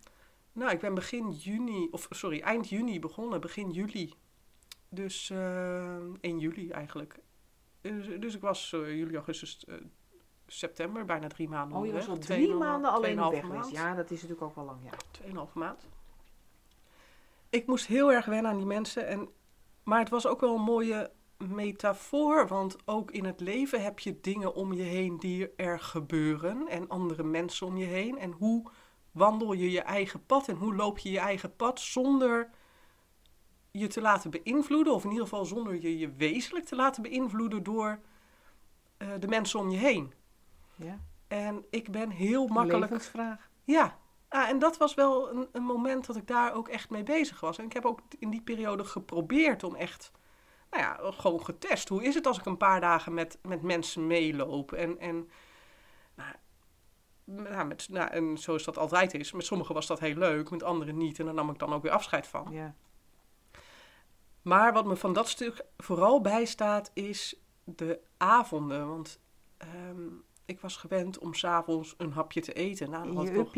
[0.53, 4.15] nou, ik ben begin juni, of sorry, eind juni begonnen, begin juli.
[4.89, 7.19] Dus eh 1 juli eigenlijk.
[7.81, 9.75] Dus, dus ik was eh, juli, augustus, eh,
[10.47, 13.47] september, bijna drie maanden Oh, je was al drie Tweeënhalve- maanden alleen op weg tweeënhalve
[13.47, 13.73] geweest.
[13.83, 13.91] maand.
[13.91, 14.91] Ja, dat is natuurlijk ook wel lang, ja.
[15.11, 15.89] Tweeënhalve maand.
[17.51, 19.07] Ik moest heel erg wennen aan die mensen.
[19.07, 19.29] En,
[19.85, 21.11] maar het was ook wel een mooie
[21.49, 22.49] metafoor.
[22.49, 26.69] Want ook in het leven heb je dingen om je heen die er gebeuren.
[26.69, 28.19] En andere mensen om je heen.
[28.19, 28.71] En hoe
[29.11, 30.49] wandel je je eigen pad?
[30.49, 32.51] En hoe loop je je eigen pad zonder
[33.71, 34.95] je te laten beïnvloeden.
[34.95, 38.01] Of in ieder geval zonder je je wezenlijk te laten beïnvloeden door
[38.97, 40.13] eh, de mensen om je heen.
[40.77, 40.99] ja.
[41.29, 42.91] En ik ben heel makkelijk...
[42.91, 43.51] Levensvraag.
[43.65, 43.99] Ja,
[44.29, 47.41] ah, en dat was wel een, een moment dat ik daar ook echt mee bezig
[47.41, 47.59] was.
[47.59, 50.13] En ik heb ook in die periode geprobeerd om echt,
[50.71, 51.89] nou ja, gewoon getest.
[51.89, 54.73] Hoe is het als ik een paar dagen met, met mensen meeloop?
[54.73, 55.31] En, en,
[56.15, 56.35] nou,
[57.25, 60.63] nou, met, nou, en zoals dat altijd is, met sommigen was dat heel leuk, met
[60.63, 61.19] anderen niet.
[61.19, 62.47] En daar nam ik dan ook weer afscheid van.
[62.51, 62.75] Ja.
[64.43, 68.89] Maar wat me van dat stuk vooral bijstaat, is de avonden.
[68.89, 69.21] Want
[69.57, 70.09] ehm,
[70.45, 72.91] ik was gewend om s'avonds een hapje te eten.
[72.91, 73.55] Nou, dan had ik nog-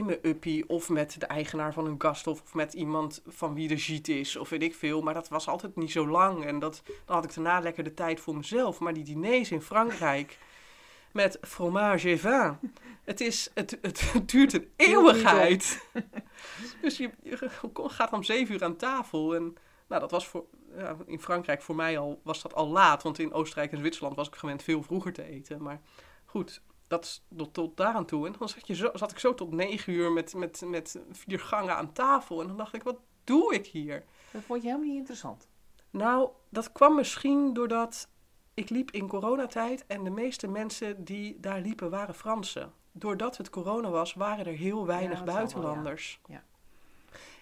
[0.00, 3.78] mijn uppie of met de eigenaar van een gasthof of met iemand van wie de
[3.78, 5.02] gite is of weet ik veel.
[5.02, 7.94] Maar dat was altijd niet zo lang en dat, dan had ik daarna lekker de
[7.94, 8.78] tijd voor mezelf.
[8.78, 10.38] Maar die diners in Frankrijk
[11.12, 12.58] met fromage et vin,
[13.04, 15.88] het, is, het, het, duurt een eeuwigheid.
[16.82, 19.56] dus je, je gaat om zeven uur aan tafel en
[19.92, 20.44] nou, dat was voor,
[20.76, 23.02] ja, in Frankrijk voor mij al, was dat al laat.
[23.02, 25.62] Want in Oostenrijk en Zwitserland was ik gewend veel vroeger te eten.
[25.62, 25.80] Maar
[26.24, 28.26] goed, dat tot, tot daar aan toe.
[28.26, 31.40] En dan zat, je zo, zat ik zo tot negen uur met, met, met vier
[31.40, 32.40] gangen aan tafel.
[32.40, 34.04] En dan dacht ik, wat doe ik hier?
[34.30, 35.48] Dat vond je helemaal niet interessant.
[35.90, 38.08] Nou, dat kwam misschien doordat
[38.54, 42.72] ik liep in coronatijd en de meeste mensen die daar liepen waren Fransen.
[42.92, 46.20] Doordat het corona was, waren er heel weinig Ja, wel, buitenlanders.
[46.26, 46.34] ja.
[46.34, 46.42] Ja.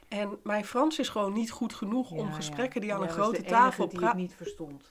[0.08, 3.90] En mijn Frans is gewoon niet goed genoeg om gesprekken die aan een grote tafel
[4.14, 4.36] niet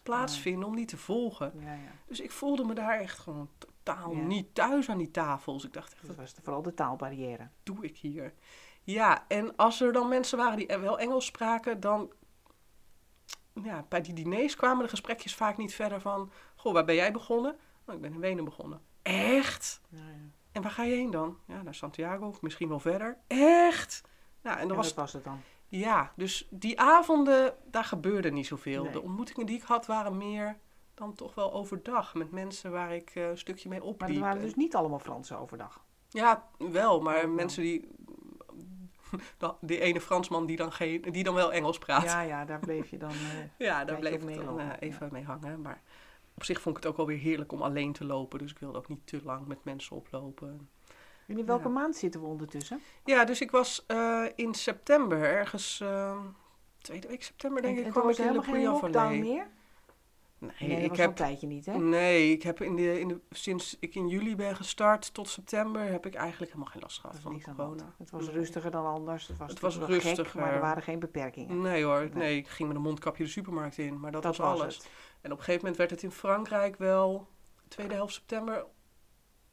[0.03, 1.53] plaatsvinden om die te volgen.
[1.59, 1.91] Ja, ja.
[2.07, 3.49] Dus ik voelde me daar echt gewoon
[3.95, 4.21] totaal Ja.
[4.21, 5.63] niet thuis aan die tafels.
[5.65, 7.49] Ik dacht echt, Dat was vooral de taalbarrière.
[7.63, 8.33] doe ik hier?
[8.83, 12.11] Ja, en als er dan mensen waren die wel Engels spraken, dan...
[13.63, 16.31] Ja, bij die diners kwamen de gesprekjes vaak niet verder van...
[16.55, 17.57] Goh, waar ben jij begonnen?
[17.85, 18.81] Oh, ik ben in Wenen begonnen.
[19.01, 19.81] Echt?
[19.89, 20.29] Ja, ja.
[20.51, 21.37] En waar ga je heen dan?
[21.45, 23.17] Ja, naar Santiago of misschien wel verder.
[23.27, 24.01] Echt?
[24.41, 25.41] Nou, en dan dat was was het dan.
[25.67, 28.83] Ja, dus die avonden, daar gebeurde niet zoveel.
[28.83, 28.91] Nee.
[28.91, 30.57] De ontmoetingen die ik had waren meer
[30.99, 32.13] dan toch wel overdag.
[32.15, 34.09] Met mensen waar ik eh, een stukje mee Maar opliep.
[34.09, 35.83] het waren En- dus niet allemaal Fransen overdag.
[36.09, 37.87] Ja, wel, maar Oh, mensen die...
[39.61, 42.03] Die ene Fransman die dan, geen, die dan wel Engels praat.
[42.03, 43.09] Ja, Ja, ja, daar bleef je dan.
[43.09, 43.17] eh,
[43.67, 45.61] daar Beetje bleef ik dan eh, even mee hangen.
[45.61, 45.81] Maar
[46.35, 48.39] op zich vond ik het ook wel weer heerlijk om alleen te lopen.
[48.39, 50.69] Dus ik wilde ook niet te lang met mensen oplopen.
[51.27, 51.73] en in welke Ja.
[51.73, 52.81] maand zitten we ondertussen?
[53.05, 53.85] Ja, dus ik was
[54.35, 55.79] in september, ergens...
[55.81, 56.19] eh,
[56.81, 59.47] tweede week september denk en, ik, en kwam ik in de lockdown meer?
[60.39, 61.77] Nee, ik heb een tijdje niet, hè?
[61.77, 65.91] Nee, ik heb in de, in de, sinds ik in juli ben gestart tot september
[65.91, 67.93] heb ik eigenlijk helemaal geen last gehad van corona.
[67.97, 69.27] Het was rustiger dan anders.
[69.27, 70.39] Het was, Het was gek, rustiger.
[70.39, 71.61] maar er waren geen beperkingen.
[71.61, 72.09] Nee hoor, Nee.
[72.13, 72.37] nee.
[72.37, 74.81] ik ging met een mondkapje de supermarkt in, maar dat, dat was alles.
[75.21, 77.27] En op een gegeven moment werd het in Frankrijk wel,
[77.67, 78.65] tweede helft september,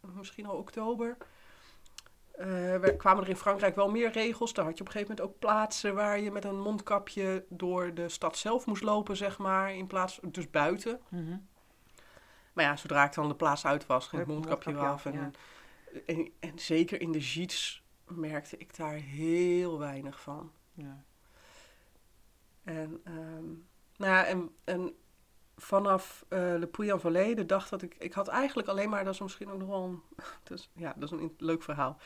[0.01, 1.17] misschien al oktober,
[2.37, 4.53] wer- kwamen er in Frankrijk wel meer regels.
[4.53, 7.95] Daar had je op een gegeven moment ook plaatsen waar je met een mondkapje door
[7.95, 11.01] de stad zelf moest lopen, zeg maar, in plaats, dus buiten.
[11.09, 11.37] Mhm.
[12.53, 15.07] Maar ja, zodra ik dan de plaats uit was, ging het mondkapje mondkapje af.
[15.07, 15.35] En,
[16.07, 20.53] en, en zeker in de jeets merkte ik daar heel weinig van.
[20.75, 21.05] Ja.
[22.65, 23.45] En, ehm,
[23.97, 24.95] nou ja, en, en
[25.57, 27.95] vanaf eh Le Puy Vallée, de dag dat ik...
[27.99, 30.03] Ik had eigenlijk alleen maar, dat is misschien ook nog wel een...
[30.43, 31.99] Dus, ja, dat is een leuk verhaal.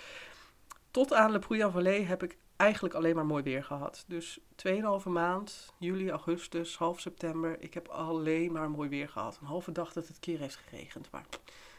[0.90, 4.04] Tot aan Le Puy Vallée heb ik eigenlijk alleen maar mooi weer gehad.
[4.06, 7.62] Dus 2,5 maand, juli, augustus, half september.
[7.62, 9.38] Ik heb alleen maar mooi weer gehad.
[9.40, 11.10] Een halve dag dat het keer heeft geregend.
[11.10, 11.24] Maar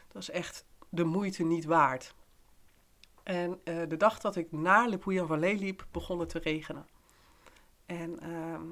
[0.08, 2.14] dat is echt de moeite niet waard.
[3.22, 6.86] En eh, de dag dat ik naar Le Puy Vallée liep, begon het te regenen.
[7.86, 8.62] En ehm,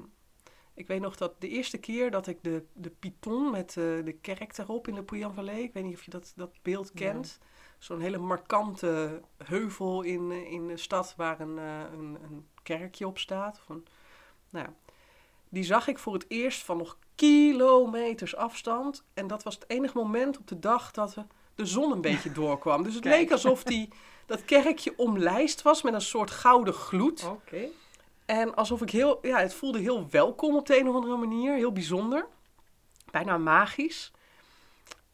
[0.81, 4.15] ik weet nog dat de eerste keer dat ik de, de Python met eh, de
[4.21, 6.99] kerk erop in de Puyan Vallée, ik weet niet of je dat, dat beeld Ja.
[6.99, 7.39] kent.
[7.79, 13.07] Zo'n hele markante heuvel in, eh, in de stad waar een, eh, een, een kerkje
[13.07, 13.57] op staat.
[13.61, 13.85] Of een,
[14.49, 14.73] nou ja,
[15.49, 19.03] die zag ik voor het eerst van nog kilometers afstand.
[19.13, 21.15] En dat was het enige moment op de dag dat
[21.55, 22.83] de zon een beetje doorkwam.
[22.83, 23.15] Dus het Kijk.
[23.15, 23.89] leek alsof die,
[24.25, 27.23] dat kerkje omlijst was met een soort gouden gloed.
[27.25, 27.67] Oké.
[28.25, 31.53] En alsof ik heel, ja, het voelde heel welkom op de een of andere manier,
[31.55, 32.27] heel bijzonder.
[33.11, 34.11] Bijna magisch.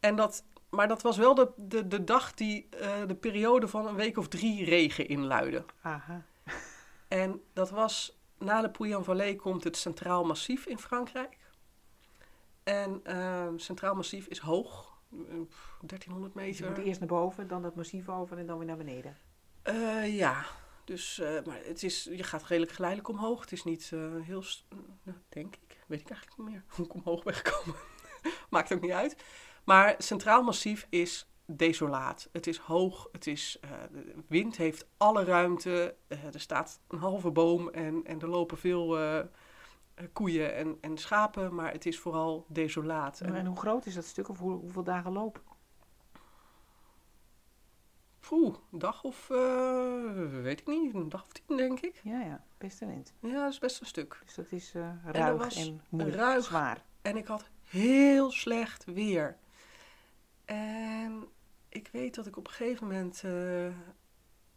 [0.00, 3.86] En dat, maar dat was wel de, de, de dag die eh, de periode van
[3.86, 5.64] een week of drie regen inluidde.
[5.82, 6.22] Aha.
[7.08, 11.36] En dat was, na de Pouillan-Vallée komt het Centraal Massief in Frankrijk.
[12.64, 15.18] En ehm, Centraal Massief is hoog, eh,
[15.80, 16.70] 1300 Dus je meter.
[16.70, 19.16] moet eerst naar boven, dan dat massief over en dan weer naar beneden.
[19.62, 20.44] Eh, ja,
[20.88, 23.40] dus eh, maar het is, je gaat redelijk geleidelijk omhoog.
[23.40, 24.42] Het is niet eh, heel,
[25.02, 27.74] nou, denk ik, weet ik eigenlijk niet meer hoe ik omhoog ben gekomen.
[28.50, 29.16] Maakt ook niet uit.
[29.64, 32.28] Maar Centraal Massief is desolaat.
[32.32, 35.94] Het is hoog, het is, eh, de wind heeft alle ruimte.
[36.08, 38.98] Er staat een halve boom en, en er lopen veel
[40.12, 43.20] koeien en, en schapen, maar het is vooral desolaat.
[43.20, 45.42] En- En hoe groot is dat stuk of hoe, hoeveel dagen lopen?
[48.28, 52.00] Poeh, een dag of, eh, weet ik niet, een dag of tien denk ik.
[52.02, 53.12] Ja, ja, best een eind.
[53.20, 54.20] Ja, dat is best een stuk.
[54.24, 56.44] Dus dat is er ruig was en moeilijk, ruig.
[56.44, 56.84] zwaar.
[57.02, 59.36] En ik had heel slecht weer.
[60.44, 61.28] En
[61.68, 63.30] ik weet dat ik op een gegeven moment eh,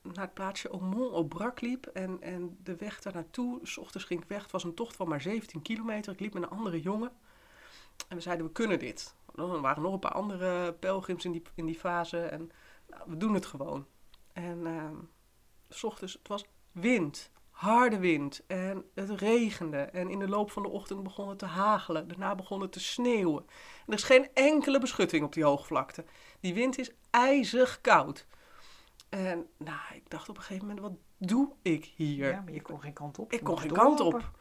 [0.02, 1.86] naar het plaatsje Aumont au Brac liep.
[1.86, 4.42] En, en de weg daar naartoe, s ochtends ging ik weg.
[4.42, 6.14] Het was een tocht van maar 17 kilometer.
[6.14, 7.12] Ik liep met een andere jongen.
[8.08, 9.16] En we zeiden, we kunnen dit.
[9.36, 12.20] Er waren nog een paar andere pelgrims in die, in die fase.
[12.20, 12.52] En
[12.92, 13.86] nou, we doen het gewoon.
[14.34, 14.96] En ehm,
[15.70, 19.78] s ochtends, het was wind, harde wind en het regende.
[19.78, 22.08] En in de loop van de ochtend begon het te hagelen.
[22.08, 23.44] Daarna begon het te sneeuwen.
[23.86, 26.06] En er is geen enkele beschutting op die hoogvlakte.
[26.40, 28.28] Die wind is ijzig koud.
[29.10, 32.32] En nou, ik dacht op een gegeven moment, wat doe ik hier?
[32.32, 33.34] Ja, maar je kon geen kant op.
[33.34, 34.32] Ik kon geen kant op.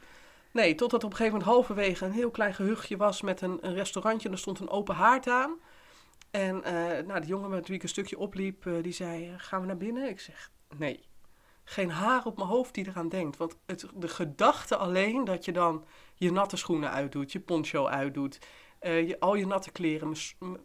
[0.52, 3.74] Nee, totdat op een gegeven moment halverwege een heel klein gehuchtje was met een, een
[3.74, 4.28] restaurantje.
[4.28, 5.58] En er stond een open haard aan.
[6.30, 9.34] En eh, nou, de jongen met wie ik een stukje opliep, eh, die zei, eh,
[9.36, 10.08] gaan we naar binnen?
[10.08, 11.08] Ik zeg, nee.
[11.64, 13.36] Geen haar op mijn hoofd die eraan denkt.
[13.36, 18.38] Want het, de gedachte alleen dat je dan je natte schoenen uitdoet, je poncho uitdoet,
[18.80, 20.14] je, al je natte kleren.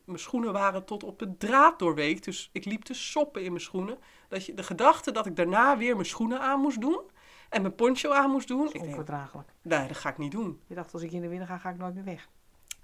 [0.06, 3.64] Mijn schoenen waren tot op de draad doorweekt, dus ik liep te soppen in mijn
[3.64, 3.98] schoenen.
[4.28, 7.02] Dat je, de gedachte dat ik daarna weer mijn schoenen aan moest doen
[7.50, 8.58] en mijn poncho aan moest doen.
[8.66, 9.50] Dat Ik is denk, onverdraaglijk.
[9.62, 10.62] nee, dat ga ik niet doen.
[10.68, 12.30] Je dacht, als ik hier naar binnen ga, ga ik nooit meer weg.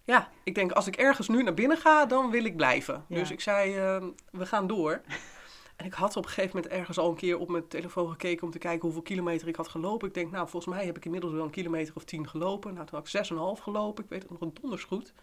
[0.04, 3.06] Ja, ik denk als ik ergens nu naar binnen ga, dan wil ik blijven.
[3.08, 3.16] Ja.
[3.16, 5.02] Dus ik zei, eh, we gaan door.
[5.76, 8.44] En ik had op een gegeven moment ergens al een keer op mijn telefoon gekeken
[8.44, 10.08] om te kijken hoeveel kilometer ik had gelopen.
[10.08, 12.74] Ik denk, nou, volgens mij heb ik inmiddels wel een kilometer of tien gelopen.
[12.74, 14.04] Nou, toen had ik zes en een half gelopen.
[14.04, 15.14] Ik weet het nog een donders goed.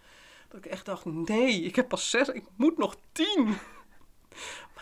[0.48, 3.44] Dat ik echt dacht, nee, ik heb pas zes, ik moet nog tien.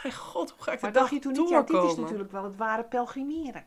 [0.02, 1.96] Mijn god, hoe ga ik Maar de dacht dag je toen niet, ja, dit is
[1.96, 3.66] natuurlijk wel het ware pelgrimeren.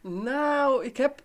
[0.00, 1.22] Nou, ik heb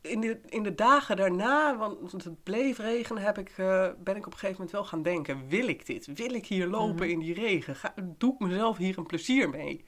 [0.00, 4.26] in de, in de dagen daarna, want het bleef regenen, heb ik, eh, ben ik
[4.26, 6.06] op een gegeven moment wel gaan denken: wil ik dit?
[6.14, 7.10] Wil ik hier lopen Mhm.
[7.10, 7.76] in die regen?
[7.76, 9.84] Ga, doe ik mezelf hier een plezier mee?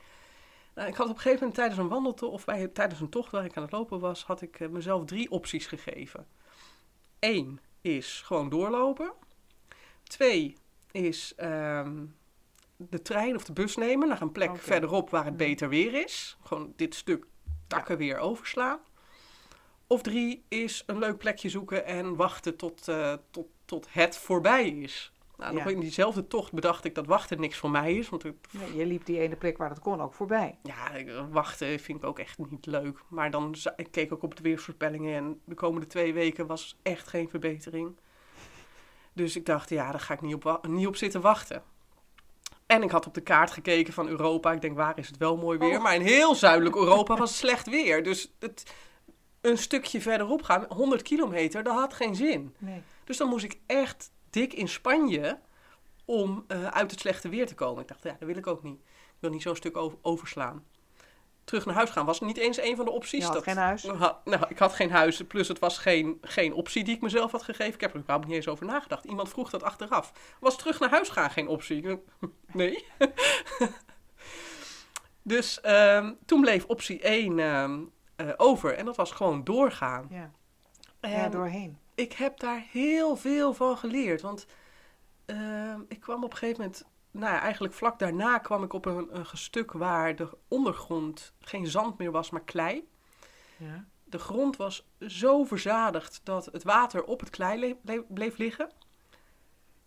[0.74, 3.30] Nou, ik had op een gegeven moment tijdens een wandeltocht, of bij, tijdens een tocht
[3.32, 6.26] waar ik aan het lopen was, had ik eh, mezelf drie opties gegeven.
[7.20, 9.12] Eén is gewoon doorlopen.
[10.02, 10.56] Twee
[10.90, 12.04] is ehm,
[12.76, 15.42] de trein of de bus nemen naar een plek verderop waar het Mhm.
[15.44, 16.36] beter weer is.
[16.42, 17.26] Gewoon dit stuk
[17.66, 18.78] takken weer overslaan.
[19.93, 24.68] Of drie is een leuk plekje zoeken en wachten tot, eh, tot, tot het voorbij
[24.68, 25.12] is.
[25.36, 25.70] Nou, nog Ja.
[25.70, 28.09] in diezelfde tocht bedacht ik dat wachten niks voor mij is.
[28.09, 30.59] Want ik, Nee, je liep die ene plek waar het kon ook voorbij.
[30.62, 30.90] ja,
[31.30, 32.99] wachten vind ik ook echt niet leuk.
[33.09, 37.09] Maar dan ik keek ook op de weersvoorspellingen en de komende twee weken was echt
[37.09, 37.97] geen verbetering.
[39.12, 41.62] Dus ik dacht, ja, daar ga ik niet op, niet op zitten wachten.
[42.66, 44.53] En ik had op de kaart gekeken van Europa.
[44.53, 45.76] Ik denk, waar is het wel mooi weer?
[45.76, 45.82] Oh.
[45.82, 48.03] Maar in heel zuidelijk Europa was het slecht weer.
[48.03, 48.72] Dus het,
[49.43, 52.55] een stukje verderop gaan, 100 kilometer, dat had geen zin.
[52.59, 52.82] Nee.
[53.05, 55.38] Dus dan moest ik echt dik in Spanje
[56.05, 57.82] om eh, uit het slechte weer te komen.
[57.82, 58.80] Ik dacht, ja, dat wil ik ook niet.
[58.84, 60.64] Ik wil niet zo'n stuk over- overslaan.
[61.45, 63.18] Terug naar huis gaan was niet eens een van de opties.
[63.18, 63.82] Je had Dat- geen huis.
[63.86, 67.30] Ha- nou, ik had geen huis, plus het was geen, geen optie die ik mezelf
[67.32, 67.74] had gegeven.
[67.74, 69.05] Ik heb er überhaupt niet eens over nagedacht.
[69.05, 70.12] Iemand vroeg dat achteraf.
[70.40, 71.84] Was terug naar huis gaan geen optie?
[72.53, 72.84] Nee.
[75.22, 77.80] dus ehm, toen bleef optie 1 ehm,
[78.16, 80.06] eh, over en dat was gewoon doorgaan.
[80.10, 80.30] Ja,
[81.00, 81.78] ja doorheen.
[81.94, 84.20] ik heb daar heel veel van geleerd.
[84.20, 84.46] Want
[85.24, 88.84] ehm, ik kwam op een gegeven moment, nou ja, eigenlijk vlak daarna kwam ik op
[88.84, 92.88] een, een stuk waar de ondergrond geen zand meer was, maar klei.
[93.56, 93.84] Ja.
[94.04, 98.70] De grond was zo verzadigd dat het water op het klei le- le- bleef liggen.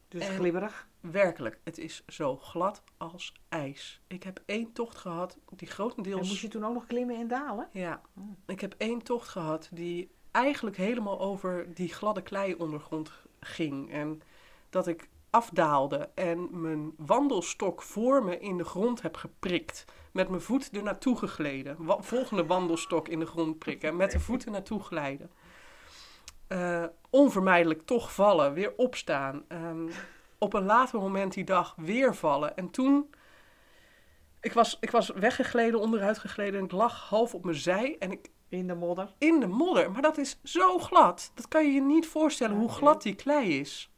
[0.07, 0.87] Dus En- glibberig.
[1.11, 4.01] Werkelijk, het is zo glad als ijs.
[4.07, 6.27] Ik heb één tocht gehad die En grotendeels...
[6.29, 7.67] moest je toen ook nog klimmen en dalen?
[7.71, 8.23] Ja, Oh.
[8.45, 13.91] ik heb één tocht gehad die eigenlijk helemaal over die gladde klei-ondergrond ging.
[13.91, 14.21] En
[14.69, 19.85] dat ik afdaalde en mijn wandelstok voor me in de grond heb geprikt.
[20.11, 21.75] Met mijn voet er naartoe gegleden.
[21.85, 23.95] Wa- volgende wandelstok in de grond prikken.
[23.95, 25.31] Met de voeten naartoe glijden.
[26.47, 29.43] Eh, onvermijdelijk toch vallen, weer opstaan.
[29.47, 29.87] Ehm,
[30.37, 32.57] op een later moment die dag weer vallen.
[32.57, 33.09] En toen...
[34.41, 37.95] Ik was, ik was weggegleden, onderuit gegleden en ik lag half op mijn zij.
[37.99, 39.13] En ik In de modder.
[39.17, 39.91] in de modder.
[39.91, 41.31] Maar dat is zo glad.
[41.35, 43.89] Dat kan je je niet voorstellen hoe glad die klei is.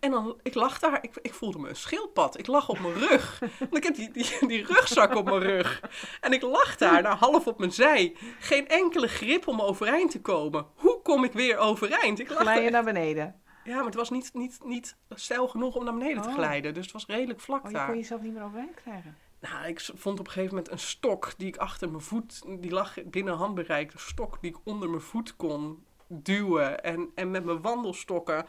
[0.00, 2.38] En dan, ik lag daar, ik, ik voelde me een schildpad.
[2.38, 3.38] Ik lag op mijn rug.
[3.58, 5.80] Want ik heb die, die, die rugzak op mijn rug.
[6.20, 8.16] En ik lag daar, nou, half op mijn zij.
[8.38, 10.66] Geen enkele grip om overeind te komen.
[10.74, 12.18] Hoe kom ik weer overeind?
[12.18, 13.40] Ik lag Glij je naar beneden.
[13.70, 16.34] Ja, maar het was niet, niet, niet stijl genoeg om naar beneden te Oh.
[16.34, 16.74] glijden.
[16.74, 17.86] Dus het was redelijk vlak Oh, je daar.
[17.86, 19.16] kon jezelf niet meer overeind krijgen.
[19.40, 22.70] Nou, ik vond op een gegeven moment een stok die ik achter mijn voet, die
[22.70, 27.44] lag binnen handbereik, een stok die ik onder mijn voet kon duwen en, en met
[27.44, 28.46] mijn wandelstokken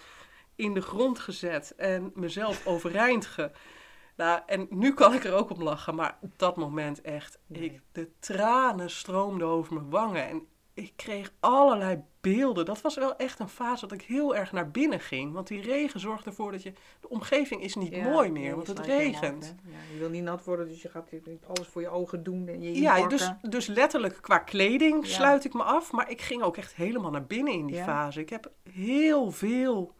[0.56, 3.52] in de grond gezet en mezelf overeind ge...
[4.16, 7.64] Nou, en nu kan ik er ook om lachen, maar op dat moment echt, Nee.
[7.64, 10.48] ik, de tranen stroomden over mijn wangen en
[10.82, 12.66] ik kreeg allerlei beelden.
[12.66, 15.62] Dat was wel echt een fase dat ik heel erg naar binnen ging, want die
[15.62, 18.80] regen zorgt ervoor dat je, de omgeving is niet Ja, mooi meer, je want het
[18.80, 19.44] regent.
[19.46, 19.72] hè.
[19.72, 21.10] ja, je wil niet nat worden, dus je gaat
[21.48, 25.14] alles voor je ogen doen en je Ja, dus, dus letterlijk qua kleding Ja.
[25.14, 25.92] sluit ik me af.
[25.92, 28.20] Maar ik ging ook echt helemaal naar binnen in die fase.
[28.20, 29.96] Ik heb heel veel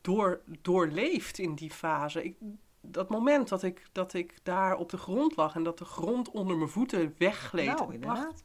[0.00, 2.24] door, doorleefd in die fase.
[2.24, 2.36] Ik,
[2.80, 6.30] dat moment dat ik, dat ik daar op de grond lag en dat de grond
[6.30, 7.66] onder mijn voeten weggleed.
[7.66, 8.42] Nou, inderdaad.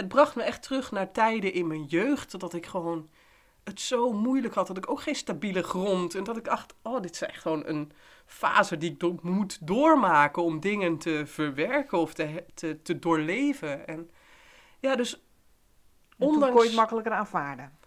[0.00, 2.40] Het bracht me echt terug naar tijden in mijn jeugd.
[2.40, 3.08] Dat ik gewoon
[3.64, 4.66] het zo moeilijk had.
[4.66, 6.14] Dat ik ook geen stabiele grond.
[6.14, 7.92] En dat ik dacht, oh, dit is echt gewoon een
[8.26, 13.86] fase die ik do- moet doormaken om dingen te verwerken of te, te, te doorleven.
[13.86, 14.10] En
[14.78, 16.54] ja, dus En ondanks...
[16.54, 17.78] kon je het makkelijker aanvaarden.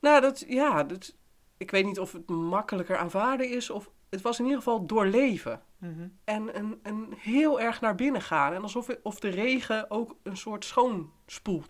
[0.00, 1.16] Nou, dat, ja, dat,
[1.56, 5.62] ik weet niet of het makkelijker aanvaarden is of het was in ieder geval doorleven.
[5.78, 6.08] Mhm.
[6.24, 8.52] En een, een heel erg naar binnen gaan.
[8.52, 10.64] En alsof of de regen ook een soort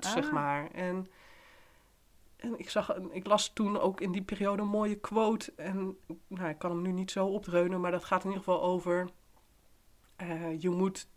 [0.06, 0.12] Ah.
[0.12, 0.70] zeg maar.
[0.70, 1.06] En,
[2.36, 5.52] en ik, zag, ik las toen ook in die periode een mooie quote.
[5.56, 5.96] En
[6.26, 9.08] nou, ik kan hem nu niet zo opdreunen, maar dat gaat in ieder geval over...
[10.16, 11.08] eh, je moet...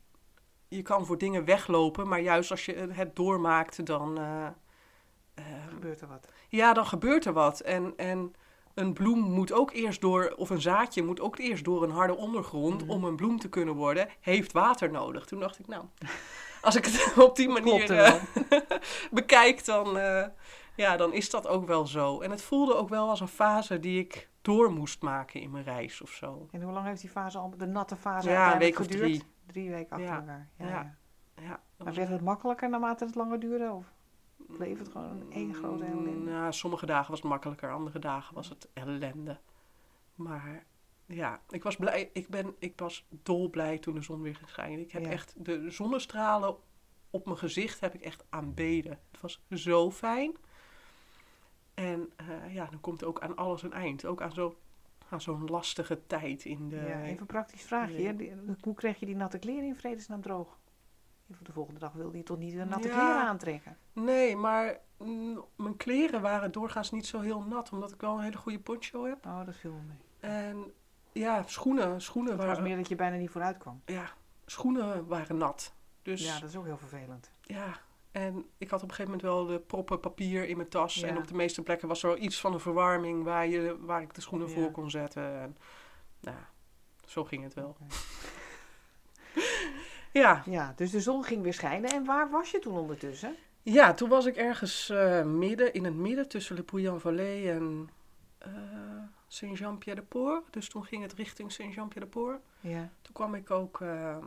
[0.67, 4.17] Je kan voor dingen weglopen, maar juist als je het doormaakt, dan...
[4.17, 4.45] eh,
[5.33, 6.27] eh, Gebeurt er wat.
[6.49, 7.59] ja, dan gebeurt er wat.
[7.59, 8.33] En, en
[8.73, 12.15] een bloem moet ook eerst door, of een zaadje moet ook eerst door een harde
[12.15, 12.91] ondergrond Mhm.
[12.91, 15.25] om een bloem te kunnen worden, heeft water nodig.
[15.25, 15.85] Toen dacht ik, nou,
[16.61, 18.61] als ik het op die manier er eh,
[19.11, 20.27] bekijk, dan, eh,
[20.75, 22.21] ja, dan is dat ook wel zo.
[22.21, 25.63] En het voelde ook wel als een fase die ik door moest maken in mijn
[25.63, 26.47] reis of zo.
[26.51, 29.01] En hoe lang heeft die fase al, de natte fase Ja, een week of geduurd?
[29.01, 29.23] drie.
[29.45, 30.15] Drie weken achter Ja.
[30.19, 30.49] elkaar.
[30.57, 30.95] Ja, Ja.
[31.41, 31.59] ja.
[31.77, 33.71] Maar werd het makkelijker naarmate het langer duurde?
[33.71, 33.85] Of
[34.37, 36.09] bleef het gewoon één grote ellende?
[36.09, 39.39] Mm, Ja, sommige dagen was het makkelijker, andere dagen was het ellende.
[40.15, 40.63] Maar
[41.13, 42.09] ja, ik was blij.
[42.13, 44.79] Ik, ben, ik was dolblij toen de zon weer ging schijnen.
[44.79, 45.09] Ik heb Ja.
[45.09, 46.55] echt de zonnestralen
[47.09, 48.99] op mijn gezicht heb ik echt aanbeden.
[49.11, 50.35] Het was zo fijn.
[51.73, 54.05] En eh, ja, dan komt ook aan alles een eind.
[54.05, 54.55] Ook aan zo-
[55.09, 56.75] aan zo'n lastige tijd in de...
[56.75, 58.33] Ja, even een praktisch vraagje.
[58.61, 60.59] Hoe kreeg je die natte kleren in vredesnaam droog?
[61.31, 62.93] Voor de volgende dag wilde je toch niet weer natte Ja.
[62.93, 63.77] kleren aantrekken?
[63.93, 67.71] Nee, maar mm, mijn kleren waren doorgaans niet zo heel nat.
[67.71, 69.25] Omdat ik wel een hele goede poncho heb.
[69.25, 70.31] Oh, dat viel me mee.
[70.31, 70.73] En
[71.11, 72.63] ja, schoenen, schoenen Het was waren...
[72.63, 73.81] meer dat je bijna niet vooruit kwam.
[73.85, 74.09] ja,
[74.45, 75.73] schoenen waren nat.
[76.01, 77.31] Dus Ja, ja, dat is ook heel vervelend.
[78.11, 80.95] en ik had op een gegeven moment wel de proppen papier in mijn tas.
[80.95, 81.07] Ja.
[81.07, 84.01] En op de meeste plekken was er wel iets van een verwarming waar, je, waar
[84.01, 84.53] ik de schoenen Ja.
[84.53, 85.23] voor kon zetten.
[85.41, 85.57] En,
[86.19, 86.37] nou,
[87.05, 87.77] zo ging het wel.
[90.13, 91.91] Ja, Ja, dus de zon ging weer schijnen.
[91.91, 93.35] En waar was je toen ondertussen?
[93.61, 97.89] ja, toen was ik ergens eh, midden, in het midden tussen Le Pouillan-Vallée en
[98.37, 98.49] eh
[99.33, 100.53] Saint-Jean-Pied-de-Port.
[100.53, 102.41] Dus toen ging het richting Saint-Jean-Pied-de-Port.
[102.59, 102.89] Ja.
[103.01, 104.17] Toen kwam ik ook eh,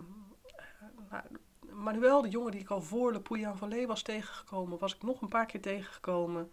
[1.11, 1.23] nou,
[1.71, 5.29] Manuel, de jongen die ik al voor Le Pouillan-Vallée was tegengekomen, was ik nog een
[5.29, 6.53] paar keer tegengekomen.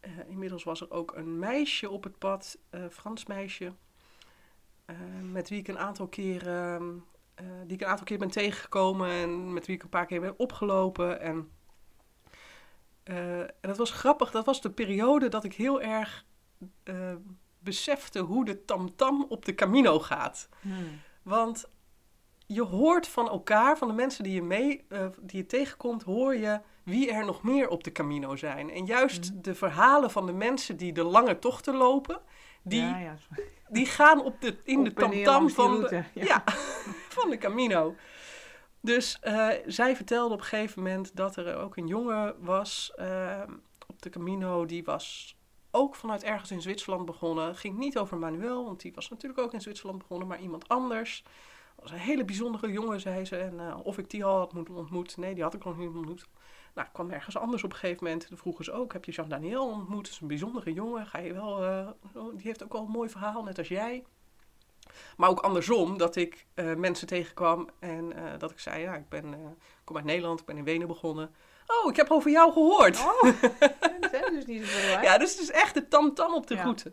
[0.00, 3.72] Eh, inmiddels was er ook een meisje op het pad, eh Frans meisje,
[5.22, 9.52] met wie ik een aantal keren, eh, die ik een aantal keer ben tegengekomen en
[9.52, 11.20] met wie ik een paar keer ben opgelopen.
[11.20, 11.50] En,
[13.02, 16.26] en dat was grappig, dat was de periode dat ik heel erg
[17.58, 20.48] besefte hoe de tamtam op de Camino gaat.
[20.60, 21.00] Hmm.
[21.22, 21.68] Want
[22.46, 26.36] je hoort van elkaar, van de mensen die je, mee, eh, die je tegenkomt, hoor
[26.36, 28.70] je wie er nog meer op de Camino zijn.
[28.70, 29.42] En juist Mhm.
[29.42, 32.20] de verhalen van de mensen die de lange tochten lopen,
[32.62, 33.16] die, ja, ja.
[33.68, 36.44] die gaan op de, in de Op tamtam van de, ja.
[37.18, 37.94] van de Camino.
[38.80, 43.42] Dus eh, zij vertelde op een gegeven moment dat er ook een jongen was eh,
[43.86, 44.64] op de Camino.
[44.66, 45.36] Die was
[45.70, 47.56] ook vanuit ergens in Zwitserland begonnen.
[47.56, 51.24] Ging niet over Manuel, want die was natuurlijk ook in Zwitserland begonnen, maar iemand anders.
[51.74, 53.36] Was een hele bijzondere jongen, zei ze.
[53.36, 55.16] En eh, of ik die al had moeten ontmoet.
[55.16, 56.26] Nee, die had ik nog niet ontmoet.
[56.74, 58.26] Nou, ik kwam ergens anders op een gegeven moment.
[58.26, 60.04] Toen vroegen ook, heb je Jean-Daniel ontmoet?
[60.04, 61.06] Dat is een bijzondere jongen.
[61.06, 64.04] Ga je wel, eh, zo- die heeft ook wel een mooi verhaal, net als jij.
[65.16, 69.56] Maar ook andersom, dat ik eh, mensen tegenkwam en dat ik zei, ja, ik ben,
[69.84, 71.30] kom uit Nederland, ik ben in Wenen begonnen.
[71.68, 72.98] Oh, ik heb over jou gehoord.
[72.98, 73.22] Oh,
[74.00, 75.04] dat zijn dus niet zoveel uit.
[75.04, 76.62] Ja, dus het is echt de tam-tam op de Ja.
[76.62, 76.92] route.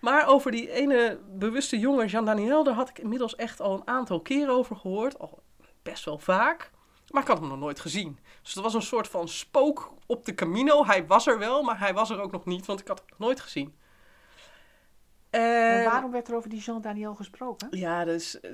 [0.00, 4.20] Maar over die ene bewuste jongen, Jean-Daniel, daar had ik inmiddels echt al een aantal
[4.20, 5.18] keren over gehoord.
[5.18, 5.42] Al
[5.82, 6.70] best wel vaak.
[7.08, 8.18] Maar ik had hem nog nooit gezien.
[8.42, 10.84] Dus het was een soort van spook op de Camino.
[10.84, 13.06] Hij was er wel, maar hij was er ook nog niet, want ik had hem
[13.10, 13.74] nog nooit gezien.
[15.30, 17.68] En waarom werd er over die Jean Daniel gesproken?
[17.70, 18.50] ja, dus eh,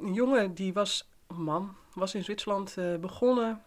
[0.00, 3.62] een jongen die was, een man, was in Zwitserland eh, begonnen.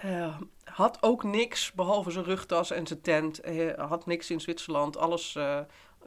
[0.00, 3.40] Eh, had ook niks, behalve zijn rugtas en zijn tent.
[3.40, 4.96] Eh, had niks in Zwitserland.
[4.96, 5.60] Alles eh,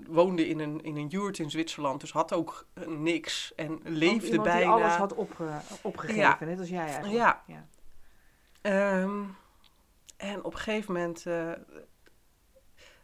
[0.08, 2.02] woonde in een, in een yurt in Zwitserland.
[2.02, 3.54] Dus had ook niks.
[3.56, 4.58] En leefde bijna.
[4.58, 6.38] die alles had opge- opgegeven, Ja.
[6.40, 7.14] net als jij eigenlijk.
[7.14, 7.44] Ja.
[7.48, 7.68] ja.
[8.62, 9.24] Ehm,
[10.18, 11.26] en op een gegeven moment.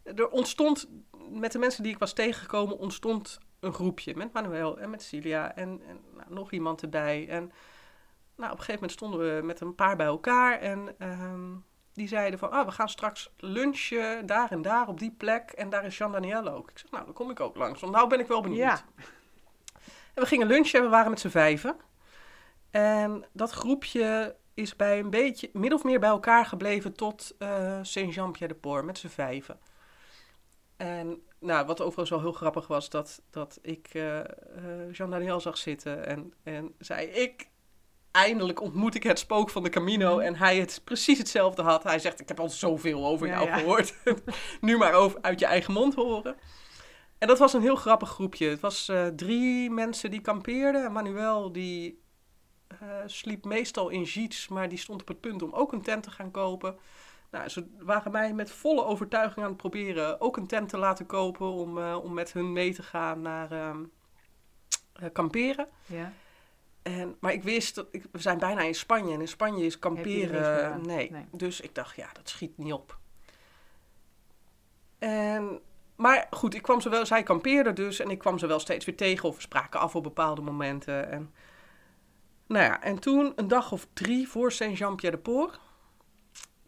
[0.04, 0.90] er ontstond.
[1.30, 2.78] Met de mensen die ik was tegengekomen.
[2.78, 4.16] ontstond een groepje.
[4.16, 5.56] Met Manuel en met Celia.
[5.56, 7.28] En, en nou, nog iemand erbij.
[7.30, 7.52] En
[8.38, 10.60] nou, op een gegeven moment stonden we met een paar bij elkaar.
[10.60, 11.56] En ehm,
[11.94, 12.52] die zeiden van.
[12.52, 14.26] Ah, we gaan straks lunchen.
[14.26, 15.52] daar en daar op die plek.
[15.52, 16.70] En daar is Jean Daniel ook.
[16.70, 17.82] Ik zeg, nou, dan kom ik ook langs.
[17.82, 18.60] Want nou ben ik wel benieuwd.
[18.60, 18.82] Ja.
[20.14, 21.76] En we gingen lunchen en we waren met z'n vijven.
[22.72, 27.80] En dat groepje is bij een beetje, min of meer bij elkaar gebleven tot uh,
[27.82, 29.60] Saint-Jean-Pierre-de-Port met z'n vijven.
[30.78, 34.24] En nou, wat overigens wel heel grappig was, dat, dat ik uh, uh,
[34.92, 37.50] Jean Daniel zag zitten en, en zei: Ik,
[38.12, 40.20] eindelijk ontmoet ik het spook van de Camino.
[40.20, 41.84] En hij het precies hetzelfde had.
[41.84, 43.58] Hij zegt: Ik heb al zoveel over Ja, jou ja.
[43.58, 43.94] gehoord.
[44.62, 46.36] nu maar over, uit je eigen mond horen.
[47.18, 48.50] En dat was een heel grappig groepje.
[48.50, 50.86] Het was eh, drie mensen die kampeerden.
[50.86, 52.02] En Manuel die
[52.68, 56.04] eh, sliep meestal in Giets, maar die stond op het punt om ook een tent
[56.04, 56.78] te gaan kopen.
[57.32, 61.06] Nou, ze waren mij met volle overtuiging aan het proberen ook een tent te laten
[61.06, 63.84] kopen om, eh, om met hun mee te gaan naar ehm,
[64.94, 65.68] eh, kamperen.
[65.86, 66.14] Ja.
[66.92, 69.74] En, maar ik wist dat ik, we zijn bijna in Spanje en in Spanje is
[69.74, 70.82] er kamperen.
[70.86, 71.12] Nee.
[71.12, 71.26] Nee.
[71.32, 72.98] Dus ik dacht, ja, dat schiet niet op.
[75.00, 75.60] En,
[75.96, 78.86] maar goed, ik kwam ze wel, zij kampeerden dus en ik kwam ze wel steeds
[78.86, 81.12] weer tegen of we spraken af op bepaalde momenten.
[81.12, 81.34] En,
[82.48, 85.60] nou ja, en toen, een dag of drie voor Saint-Jean-Pierre-de-Port,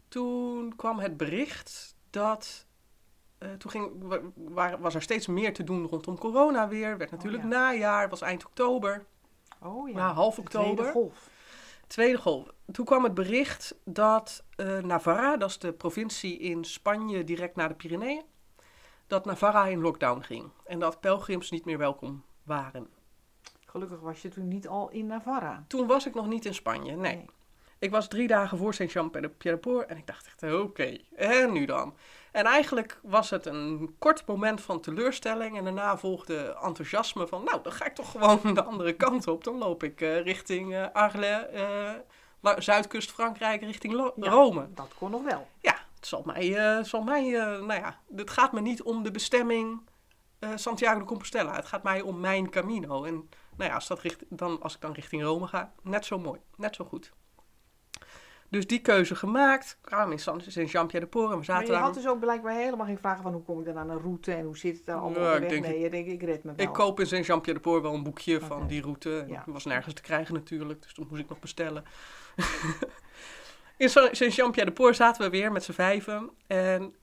[0.08, 2.66] toen kwam het bericht dat.
[3.38, 6.98] eh, toen ging, wa- wa- was er steeds meer te doen rondom corona weer.
[6.98, 7.48] Werd natuurlijk ja.
[7.48, 9.04] najaar, was eind oktober.
[9.62, 10.12] Oh ja.
[10.12, 10.92] Half De tweede oktober.
[10.92, 11.28] golf.
[11.86, 12.48] Tweede golf.
[12.72, 17.68] Toen kwam het bericht dat eh, Navarra, dat is de provincie in Spanje direct na
[17.68, 18.22] de Pyreneeën,
[19.06, 20.50] dat Navarra in lockdown ging.
[20.64, 22.88] En dat pelgrims niet meer welkom waren.
[23.66, 25.64] Gelukkig was je toen niet al in Navarra.
[25.68, 27.24] Toen was ik nog niet in Spanje, nee.
[27.78, 31.94] Ik was drie dagen voor Saint-Jean-Pierre-de-Port en ik dacht echt, oké, en nu dan?
[32.32, 37.62] En eigenlijk was het een kort moment van teleurstelling en daarna volgde enthousiasme van, nou,
[37.62, 39.44] dan ga ik toch gewoon de andere kant op.
[39.44, 41.92] Dan loop ik eh, richting eh Arles, eh,
[42.58, 44.30] Zuidkust Frankrijk, richting Lo- Ja.
[44.30, 44.68] Rome.
[44.74, 45.48] Dat kon nog wel.
[45.60, 49.88] Ja, het zal mij, zal mij nou ja, het gaat me niet om de bestemming
[50.54, 51.54] Santiago de Compostela.
[51.54, 53.04] Het gaat mij om mijn Camino.
[53.04, 56.18] En nou ja, als, dat richt, dan, als ik dan richting Rome ga, net zo
[56.18, 57.12] mooi, net zo goed.
[58.50, 61.80] Dus die keuze gemaakt, kwamen in San- Saint-Jean-Pierre-de-Port en we Maar zaten je daar.
[61.80, 64.32] had dus ook blijkbaar helemaal geen vragen van hoe kom ik dan aan een route
[64.32, 65.60] en hoe zit het daar allemaal Ja, op de ik weg.
[65.60, 66.66] denk nee, je ik red me wel.
[66.66, 69.24] Ik koop in Saint-Jean-Pierre-de-Port wel een boekje van die route.
[69.28, 69.42] Ja.
[69.44, 71.84] Die was nergens te krijgen natuurlijk, dus dat moest ik nog bestellen.
[73.76, 76.30] in Sa- Saint-Jean-Pierre-de-Port zaten we weer met z'n vijven.
[76.46, 76.94] En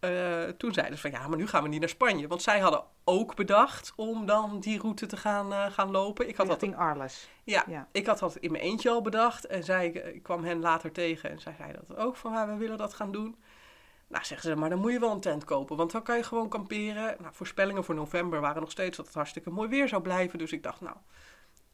[0.00, 2.28] eh, toen zeiden ze van ja, maar nu gaan we niet naar Spanje.
[2.28, 6.28] Want zij hadden ook bedacht om dan die route te gaan, eh, gaan lopen.
[6.28, 7.28] Ik had, dat, Arles.
[7.44, 7.88] ja, Ja.
[7.92, 9.46] ik had dat in mijn eentje al bedacht.
[9.46, 12.54] En zij, ik kwam hen later tegen en zij zeiden dat ook van ja, we
[12.56, 13.36] willen dat gaan doen.
[14.08, 16.22] Nou, zeggen ze, maar dan moet je wel een tent kopen, want dan kan je
[16.22, 17.16] gewoon kamperen.
[17.20, 20.38] Nou, voorspellingen voor november waren nog steeds dat het hartstikke mooi weer zou blijven.
[20.38, 20.96] Dus ik dacht, nou,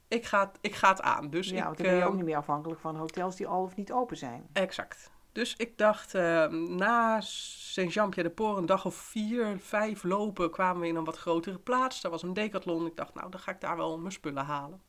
[0.08, 1.30] ik ga het, ik ga het aan.
[1.30, 3.46] Dus ja, ik, want dan ben je eh, ook niet meer afhankelijk van hotels die
[3.46, 4.46] al of niet open zijn.
[4.52, 5.10] Exact.
[5.36, 10.96] Dus ik dacht, eh, na Saint-Jean-Pierre-de-Port een dag of vier, vijf lopen, kwamen we in
[10.96, 12.00] een wat grotere plaats.
[12.00, 12.86] Daar was een decathlon.
[12.86, 14.82] Ik dacht, nou, dan ga ik daar wel mijn spullen halen.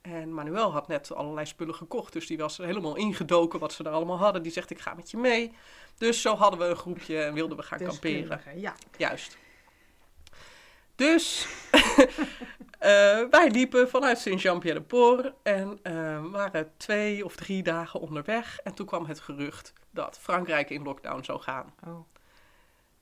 [0.00, 3.90] En Manuel had net allerlei spullen gekocht, dus die was helemaal ingedoken wat ze er
[3.90, 4.42] allemaal hadden.
[4.42, 5.52] Die zegt, ik ga met je mee.
[5.98, 8.40] Dus zo hadden we een groepje en wilden we gaan kamperen.
[8.54, 8.74] Ja.
[8.96, 9.36] Juist.
[10.94, 11.46] Dus
[13.30, 18.58] wij liepen vanuit Saint-Jean-Pierre-de-Port en eh, waren twee of drie dagen onderweg.
[18.58, 21.74] En toen kwam het gerucht dat Frankrijk in lockdown zou gaan.
[21.86, 21.98] Oh.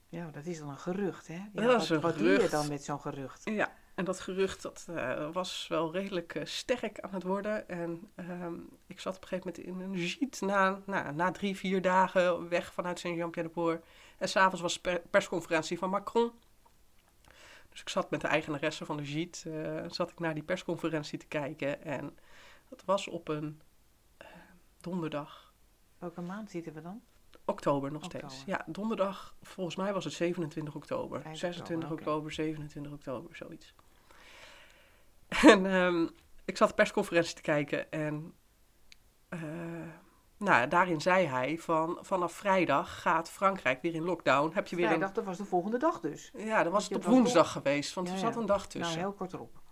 [0.09, 1.35] Ja, dat is dan een gerucht, hè?
[1.35, 2.51] Ja, Dat wat, is een wat doe je gerucht.
[2.51, 3.43] dan met zo'n gerucht?
[3.45, 7.69] Ja, en dat gerucht dat, eh, was wel redelijk eh, sterk aan het worden.
[7.69, 8.55] En ehm,
[8.87, 12.49] ik zat op een gegeven moment in een gîte na, nou, na drie, vier dagen
[12.49, 13.85] weg vanuit Saint-Jean-Pierre-de-Port.
[14.19, 16.33] En s'avonds was per- persconferentie van Macron.
[17.75, 21.19] Dus ik zat met de eigenaresse van de gîte, eh, zat ik naar die persconferentie
[21.19, 21.85] te kijken.
[21.85, 22.19] En
[22.69, 23.61] dat was op een
[24.17, 24.27] eh,
[24.81, 25.55] donderdag.
[25.99, 27.03] Welke maand zitten we dan?
[27.45, 28.31] Oktober nog Oktober.
[28.31, 28.45] steeds.
[28.47, 31.23] Ja, donderdag, volgens mij was het 27 oktober.
[31.23, 33.75] Eind 26 oktober, oktober, 27 oktober, zoiets.
[35.53, 36.09] En ehm,
[36.45, 38.35] ik zat de persconferentie te kijken en
[39.29, 39.41] eh,
[40.45, 44.51] nou, daarin zei hij van vanaf vrijdag gaat Frankrijk weer in lockdown.
[44.55, 46.31] Heb je weer Vrijdag, dat was de volgende dag dus.
[46.37, 48.27] Ja, dan was het op woensdag geweest, want Ja, er ja.
[48.27, 48.81] zat een dag tussen.
[48.99, 49.63] Nou, heel kort erop.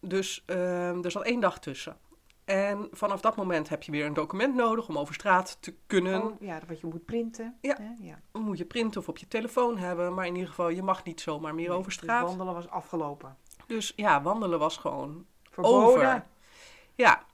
[0.00, 1.96] Dus ehm, er zat één dag tussen.
[2.44, 6.22] En vanaf dat moment heb je weer een document nodig om over straat te kunnen.
[6.22, 7.58] Oh, ja, wat je moet printen.
[7.60, 7.76] Ja.
[7.80, 8.06] Hè?
[8.06, 8.20] ja.
[8.32, 10.14] moet je printen of op je telefoon hebben.
[10.14, 12.26] Maar in ieder geval, je mag niet zomaar meer Nee, over dus straat.
[12.26, 13.36] wandelen was afgelopen.
[13.66, 15.88] Dus ja, wandelen was gewoon Verboden.
[15.88, 16.24] over.
[16.94, 17.24] Ja,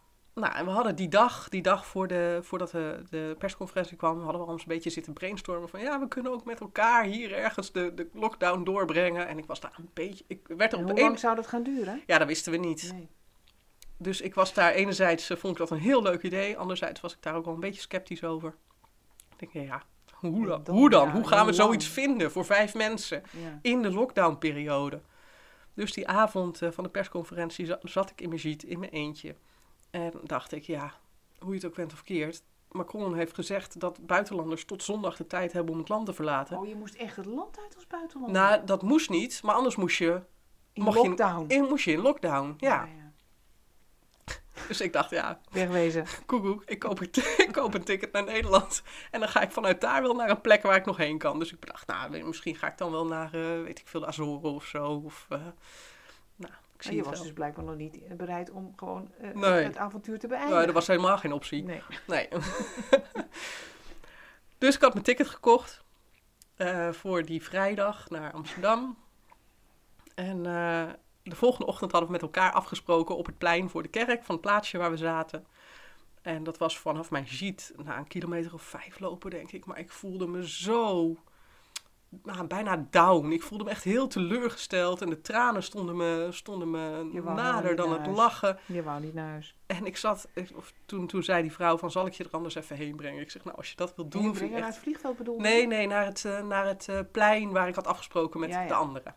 [0.41, 4.23] nou, en we hadden die dag, die dag voor de, voordat de, de persconferentie kwam,
[4.23, 7.05] hadden we al eens een beetje zitten brainstormen van ja, we kunnen ook met elkaar
[7.05, 9.29] hier ergens de, de lockdown doorbrengen.
[9.29, 11.19] En ik was daar een beetje, ik werd er op hoe de lang een...
[11.19, 12.03] zou dat gaan duren?
[12.07, 12.93] Ja, dat wisten we niet.
[12.93, 13.09] Nee.
[13.97, 17.13] Dus ik was daar, enerzijds eh, vond ik dat een heel leuk idee, anderzijds was
[17.13, 18.55] ik daar ook wel een beetje sceptisch over.
[19.39, 19.83] Ik denk, ja,
[20.15, 20.63] hoe dan?
[20.71, 21.11] Hoe dan?
[21.11, 23.23] Hoe gaan we zoiets vinden voor vijf mensen?
[23.63, 25.01] In de lockdownperiode.
[25.75, 28.93] Dus die avond eh, van de persconferentie za- zat ik in mijn jeet, in mijn
[28.93, 29.35] eentje.
[29.91, 30.93] En dacht ik, ja,
[31.39, 32.43] hoe je het ook bent of keert.
[32.71, 36.59] Macron heeft gezegd dat buitenlanders tot zondag de tijd hebben om het land te verlaten.
[36.59, 38.33] Oh, je moest echt het land uit als buitenland.
[38.33, 40.21] Nou, dat moest niet, maar anders moest je
[40.73, 41.45] in mocht je- lockdown.
[41.49, 42.55] in, moest je in lockdown.
[42.59, 42.85] Ja.
[42.85, 42.99] ja.
[44.69, 46.05] Dus ik dacht, ja, Wegwezen.
[46.27, 47.11] koekoek, ik koop, een,
[47.47, 48.83] ik koop een ticket naar Nederland.
[49.11, 51.39] En dan ga ik vanuit daar wel naar een plek waar ik nog heen kan.
[51.39, 54.07] Dus ik bedacht, nou, misschien ga ik dan wel naar, eh, weet ik veel, de
[54.07, 55.03] Azoren of zo.
[55.05, 55.41] Of, eh,
[56.81, 57.23] ik zie En je was wel.
[57.23, 59.65] dus blijkbaar nog niet bereid om gewoon eh, Nee.
[59.65, 60.57] het avontuur te beëindigen.
[60.59, 61.63] Nee, er was helemaal geen optie.
[61.63, 61.83] Nee.
[62.07, 62.29] Nee.
[64.59, 65.85] dus ik had mijn ticket gekocht
[66.57, 68.99] eh, voor die vrijdag naar Amsterdam.
[70.15, 70.89] En eh,
[71.23, 74.35] de volgende ochtend hadden we met elkaar afgesproken op het plein voor de kerk van
[74.35, 75.47] het plaatsje waar we zaten.
[76.23, 79.65] En dat was vanaf mijn jeet, na een kilometer of vijf lopen denk ik.
[79.65, 81.17] Maar ik voelde me zo,
[82.23, 83.31] nou, bijna down.
[83.31, 85.03] Ik voelde me echt heel teleurgesteld.
[85.03, 88.17] En de tranen stonden me, stonden me nader dan het huis.
[88.17, 88.59] lachen.
[88.67, 89.55] Je wou niet naar huis.
[89.67, 92.55] En ik zat, of toen, toen zei die vrouw van, zal ik je er anders
[92.55, 93.23] even heen brengen?
[93.23, 94.75] Ik zeg, nou, als je dat wilt doen, brengen naar echt...
[94.75, 95.41] het vliegveld bedoel je?
[95.41, 98.63] Nee, nee, naar het, eh, naar het eh, plein waar ik had afgesproken met Ja,
[98.63, 98.69] ja.
[98.69, 99.15] de anderen.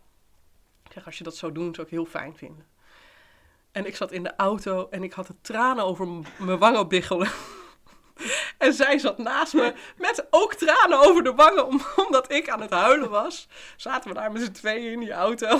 [0.84, 2.66] Ik zeg, als je dat zou doen, zou ik heel fijn vinden.
[3.72, 6.08] En ik zat in de auto en ik had de tranen over
[6.40, 7.30] mijn wangen biggelen.
[8.64, 12.62] En zij zat naast me met ook tranen over de wangen, om- omdat ik aan
[12.62, 13.48] het huilen was.
[13.78, 15.60] Zaten we daar met z'n tweeën in die auto.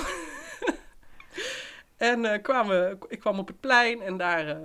[1.96, 4.56] En eh, kwamen, ik kwam op het plein en daar eh,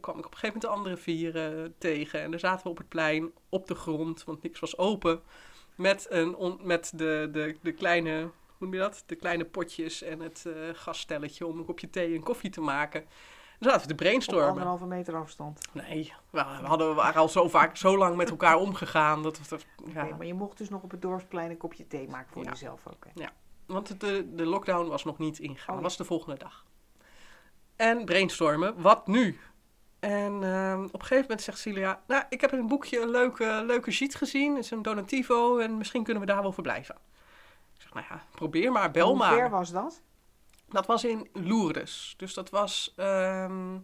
[0.00, 2.20] kwam ik op een gegeven moment de andere vier tegen.
[2.20, 5.22] En daar zaten we op het plein, op de grond, want niks was open.
[5.74, 9.02] Met, een on- met de, de, de kleine, hoe noem je dat?
[9.06, 13.04] De kleine potjes en het eh gasstelletje om een kopje thee en koffie te maken.
[13.60, 14.48] En zaten we te Op brainstormen.
[14.48, 15.60] anderhalve meter afstand.
[15.72, 19.22] Nee, we, we hadden, we waren al zo vaak, zo lang met elkaar omgegaan.
[19.22, 20.04] Dat, dat, ja.
[20.16, 22.50] Maar je mocht dus nog op het dorpsplein een kopje thee maken voor Ja.
[22.50, 23.06] jezelf ook.
[23.14, 23.24] hè?
[23.66, 25.68] Want de, de lockdown was nog niet ingegaan.
[25.68, 26.64] Oh, Dat was de volgende dag.
[27.76, 29.38] En brainstormen, wat nu?
[30.00, 32.00] En ehm, op een gegeven moment zegt Celia...
[32.06, 34.54] Nou, ik heb in een boekje een leuke, leuke sheet gezien.
[34.54, 36.94] Het is een donativo en misschien kunnen we daar wel verblijven.
[37.74, 39.34] Ik zeg, nou ja, probeer maar, bel Hoe maar.
[39.34, 40.02] ver was dat?
[40.70, 42.14] Dat was in Lourdes.
[42.16, 42.92] Dus dat was...
[42.96, 43.78] ehm,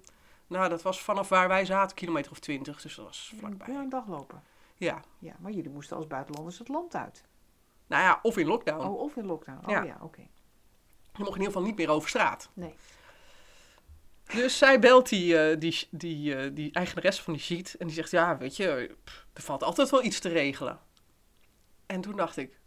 [0.46, 2.82] nou, dat was vanaf waar wij zaten, kilometer of twintig.
[2.82, 3.74] Dus dat was vlakbij.
[3.74, 4.42] Ja, een dag lopen.
[4.74, 5.02] Ja.
[5.18, 7.24] Ja, maar jullie moesten als buitenlanders het land uit.
[7.86, 8.86] Nou ja, of in lockdown.
[8.86, 9.58] Oh, of in lockdown.
[9.66, 9.82] Oh Ja.
[9.82, 10.20] ja, oké.
[11.12, 12.50] Je mocht in ieder geval niet meer over straat.
[12.54, 12.74] Nee.
[14.34, 17.94] Dus zij belt die, eh, die, die, eh, die eigenares van die sheet en die
[17.96, 18.96] zegt, ja, weet je,
[19.32, 20.78] er valt altijd wel iets te regelen.
[21.86, 22.58] En toen dacht ik,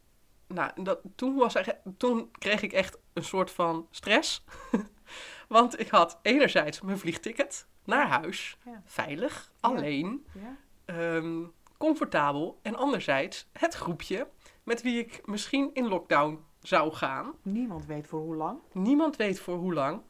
[0.53, 4.43] nou, dat, toen, was er, toen kreeg ik echt een soort van stress.
[5.47, 8.81] Want ik had enerzijds mijn vliegticket naar huis, Ja.
[8.85, 10.55] veilig, alleen, Ja?
[10.85, 11.43] ehm,
[11.77, 12.59] comfortabel.
[12.61, 14.27] En anderzijds het groepje
[14.63, 17.33] met wie ik misschien in lockdown zou gaan.
[17.41, 18.59] Niemand weet voor hoe lang.
[18.73, 20.01] Niemand weet voor hoe lang.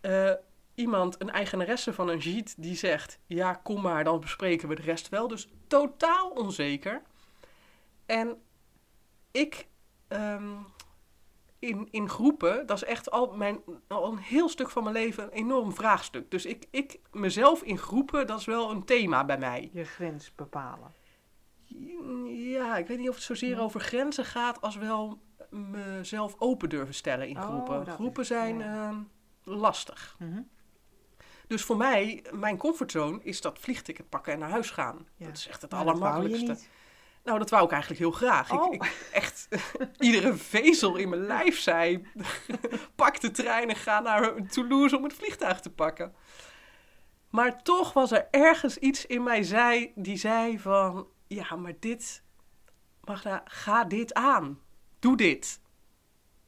[0.00, 0.32] Eh,
[0.74, 4.82] iemand, een eigenaresse van een jeet, die zegt: Ja, kom maar, dan bespreken we de
[4.82, 5.28] rest wel.
[5.28, 7.02] Dus totaal onzeker.
[8.06, 8.42] En
[9.32, 9.66] ik
[10.08, 10.50] ehm,
[11.58, 15.24] in, in groepen, dat is echt al, mijn, al een heel stuk van mijn leven
[15.24, 16.30] een enorm vraagstuk.
[16.30, 19.70] Dus ik, ik mezelf in groepen, dat is wel een thema bij mij.
[19.72, 20.92] Je grens bepalen.
[22.26, 25.20] Ja, ik weet niet of het zozeer over grenzen gaat als wel
[25.50, 27.86] mezelf open durven stellen in Oh, groepen.
[27.86, 28.88] groepen is- zijn ja.
[28.88, 28.96] ehm,
[29.44, 30.16] lastig.
[30.18, 30.40] Mhm.
[31.46, 35.06] Dus voor mij, mijn comfortzone is dat vliegticket pakken en naar huis gaan.
[35.16, 35.26] Ja.
[35.26, 36.56] Dat is echt het je allermakkelijkste.
[37.24, 38.52] Nou, dat wou ik eigenlijk heel graag.
[38.52, 38.74] Oh.
[38.74, 39.48] Ik, ik echt
[39.98, 42.06] iedere vezel in mijn lijf zei:
[42.94, 46.14] pak de trein en ga naar Toulouse om het vliegtuig te pakken.
[47.32, 51.06] Maar toch was er ergens iets in mij zei, die zei van...
[51.26, 52.22] Ja, maar dit...
[53.04, 54.60] Magda, ga dit aan.
[54.98, 55.60] Doe dit.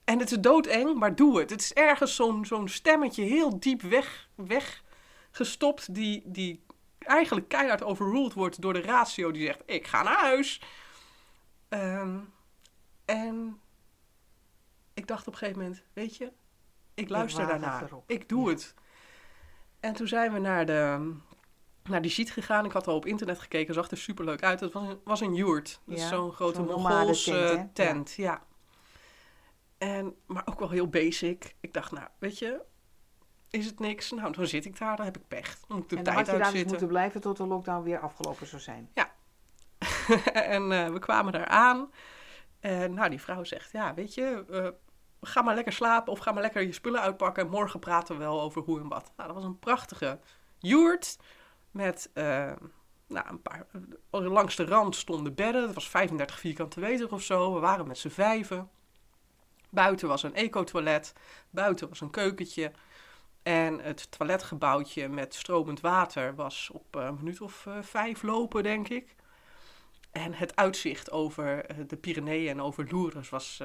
[0.05, 1.51] En het is doodeng, maar doe het.
[1.51, 5.95] Het is ergens zo'n zo'n stemmetje heel diep weg, weggestopt...
[5.95, 6.65] Die, die
[7.07, 9.63] eigenlijk keihard overruled wordt door de ratio die zegt...
[9.67, 10.61] Ik ga naar huis.
[11.69, 12.19] Ehm,
[13.05, 13.61] en
[14.95, 15.83] ik dacht op een gegeven moment...
[15.93, 16.33] Weet je,
[16.95, 17.83] ik luister waag het daarna.
[17.87, 18.05] erop.
[18.11, 18.51] Ik doe Ja.
[18.51, 18.75] het.
[19.81, 21.13] En toen zijn we naar, de,
[21.83, 22.65] naar die sheet gegaan.
[22.65, 24.61] Ik had al op internet gekeken, zag er superleuk uit.
[24.61, 25.81] Het was een, was een yurt.
[25.85, 28.13] Dus Ja, zo'n grote zo'n Mongoolse tent.
[28.13, 28.43] Ja.
[29.79, 31.55] En, maar ook wel heel basic.
[31.61, 32.61] Ik dacht, nou, weet je,
[33.55, 34.11] is het niks?
[34.11, 35.59] Nou, dan zit ik daar, dan heb ik pech.
[35.69, 37.47] Dan moet ik de En dan had tijd je daar dus moeten blijven tot de
[37.47, 38.91] lockdown weer afgelopen zou zijn.
[40.33, 41.91] en eh, we kwamen daar aan.
[42.61, 44.69] En nou, die vrouw zegt, ja, weet je, eh,
[45.21, 47.43] ga maar lekker slapen of ga maar lekker je spullen uitpakken.
[47.45, 49.13] En morgen praten we wel over hoe en wat.
[49.17, 50.19] Nou, dat was een prachtige
[50.59, 51.19] yurt
[51.71, 52.53] met, eh,
[53.07, 53.67] nou, een paar,
[54.11, 55.63] langs de rand stonden bedden.
[55.63, 57.55] Dat was 35 vierkante meter of zo.
[57.55, 58.69] We waren met z'n vijven.
[59.71, 61.13] Buiten was een eco-toilet,
[61.51, 62.73] buiten was een keukentje.
[63.45, 68.89] En het toiletgebouwtje met stromend water was op een minuut of uh, vijf lopen, denk
[68.89, 69.15] ik.
[70.13, 73.61] En het uitzicht over uh, de Pyreneeën en over Lourdes was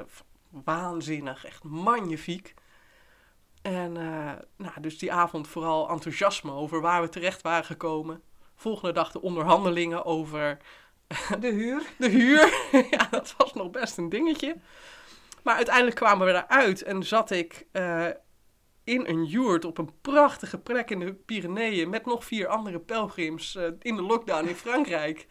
[0.49, 2.53] waanzinnig, echt magnifiek.
[3.61, 3.91] En
[4.55, 8.21] nou, dus die avond vooral enthousiasme over waar we terecht waren gekomen.
[8.55, 10.57] Volgende dag de onderhandelingen over
[11.39, 11.84] de huur.
[11.97, 12.67] de huur.
[12.91, 14.55] ja, dat was nog best een dingetje.
[15.43, 18.07] Maar uiteindelijk kwamen we eruit en zat ik uh,
[18.89, 23.55] in een yurt op een prachtige plek in de Pyreneeën met nog vier andere pelgrims
[23.55, 25.27] uh, in de lockdown in Frankrijk.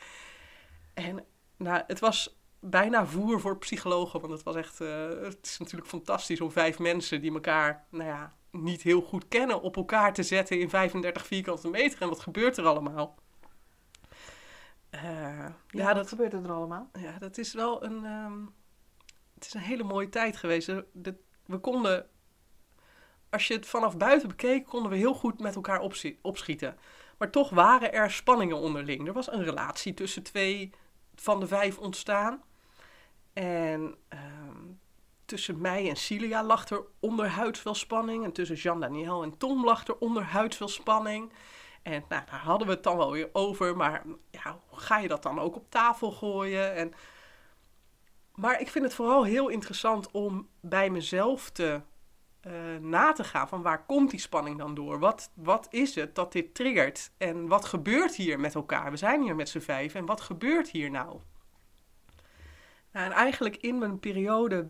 [0.94, 1.24] En
[1.56, 5.88] nou, het was bijna voer voor psychologen, want het was echt, uh, het is natuurlijk
[5.88, 10.22] fantastisch om vijf mensen die elkaar, nou ja, niet heel goed kennen, op elkaar te
[10.22, 12.02] zetten in 35 vierkante meter.
[12.02, 13.18] En wat gebeurt er allemaal?
[14.90, 16.90] Uh, ja, ja, dat gebeurt er allemaal.
[16.92, 18.04] Ja, dat is wel een.
[18.04, 18.54] Um,
[19.34, 20.66] het is een hele mooie tijd geweest.
[20.92, 21.14] De,
[21.46, 22.06] we konden.
[23.30, 25.80] Als je het vanaf buiten bekeek, konden we heel goed met elkaar
[26.22, 26.78] opschieten.
[27.18, 29.06] Maar toch waren er spanningen onderling.
[29.06, 30.70] Er was een relatie tussen twee
[31.14, 32.42] van de vijf ontstaan.
[33.32, 34.80] En um,
[35.24, 38.24] tussen mij en Cilia lag er onderhuids wel spanning.
[38.24, 41.32] En tussen Jean-Daniel en Tom lag er onderhuids wel spanning.
[41.82, 43.76] En nou, daar hadden we het dan wel weer over.
[43.76, 46.74] Maar ja, hoe ga je dat dan ook op tafel gooien?
[46.74, 46.92] En,
[48.34, 51.80] maar ik vind het vooral heel interessant om bij mezelf te,
[52.46, 54.98] uh, na te gaan van waar komt die spanning dan door?
[54.98, 57.10] Wat, wat is het dat dit triggert?
[57.16, 58.90] En wat gebeurt hier met elkaar?
[58.90, 61.20] We zijn hier met z'n vijf en wat gebeurt hier nou?
[62.92, 64.68] nou en eigenlijk in mijn periode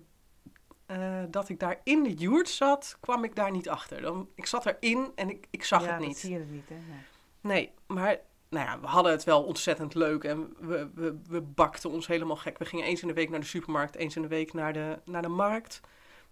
[0.87, 4.01] uh, dat ik daar in de joert zat, kwam ik daar niet achter.
[4.01, 6.09] Dan, ik zat erin en ik, ik zag ja, het niet.
[6.09, 6.75] Dat zie je het niet, hè?
[6.75, 7.03] Nee,
[7.41, 11.91] nee maar nou ja, we hadden het wel ontzettend leuk en we, we, we bakten
[11.91, 12.59] ons helemaal gek.
[12.59, 14.99] We gingen eens in de week naar de supermarkt, eens in de week naar de,
[15.05, 15.81] naar de markt.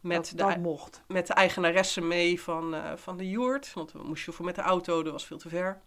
[0.06, 1.02] Met dat, de, dat mocht.
[1.08, 3.72] Met de eigenaresse mee van, uh, van de joert.
[3.72, 5.80] Want we moesten voor met de auto, dat was veel te ver.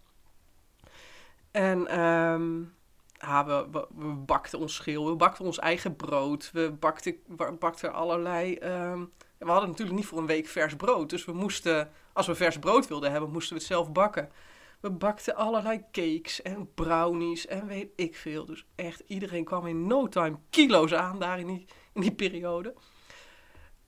[1.51, 2.73] En um,
[3.17, 7.51] ah, we, we, we, bakten ons schil, we bakten ons eigen brood, we bakten, we
[7.51, 8.53] bakten allerlei.
[8.53, 12.35] Um, we hadden natuurlijk niet voor een week vers brood, dus we moesten, als we
[12.35, 14.31] vers brood wilden hebben, moesten we het zelf bakken.
[14.79, 18.45] We bakten allerlei cakes en brownies en weet ik veel.
[18.45, 22.73] Dus echt, iedereen kwam in no time kilo's aan daar in die, in die periode.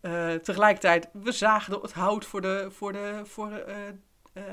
[0.02, 3.76] Uh, tegelijkertijd, we zaagden het hout voor de, voor de, voor uh,
[4.34, 4.44] uh,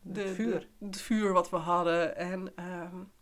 [0.00, 0.68] de, het vuur.
[0.78, 2.16] De, het vuur wat we hadden.
[2.16, 3.12] En um,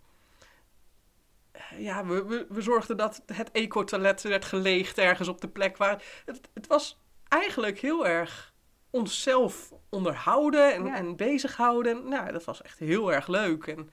[1.76, 6.02] ja, we, we, we, zorgden dat het eco-toilet werd geleegd ergens op de plek waar...
[6.24, 8.54] Het, het was eigenlijk heel erg
[8.90, 10.94] onszelf onderhouden en, Ja.
[10.94, 12.08] en bezighouden.
[12.08, 13.66] Nou, dat was echt heel erg leuk.
[13.66, 13.90] En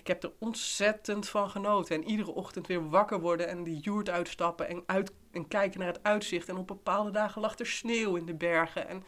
[0.00, 1.96] ik heb er ontzettend van genoten.
[1.96, 5.88] En iedere ochtend weer wakker worden en die joert uitstappen en, uit, en kijken naar
[5.88, 6.48] het uitzicht.
[6.48, 8.88] En op bepaalde dagen lag er sneeuw in de bergen.
[8.88, 9.02] En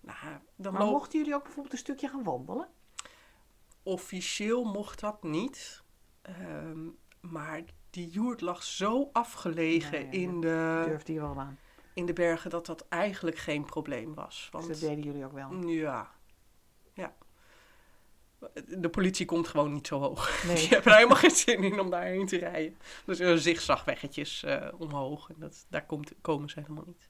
[0.00, 0.16] nou,
[0.56, 2.68] dan Maar mochten jullie ook bijvoorbeeld een stukje gaan wandelen?
[3.82, 5.82] officieel mocht dat niet.
[6.22, 6.86] Ehm,
[7.20, 11.58] maar die joert lag zo afgelegen Ja, ja, in, de, durfde je wel aan.
[11.92, 14.34] in de bergen dat dat eigenlijk geen probleem was.
[14.36, 15.66] Dus Want, dat deden jullie ook wel.
[15.66, 16.10] Ja.
[18.66, 20.30] De politie komt gewoon niet zo hoog.
[20.46, 20.62] Nee.
[20.62, 22.78] Je hebt er helemaal geen zin in om daarheen te rijden.
[23.04, 25.28] Dus er zigzagweggetjes eh omhoog.
[25.28, 27.08] En dat, daar komt, komen ze helemaal niet.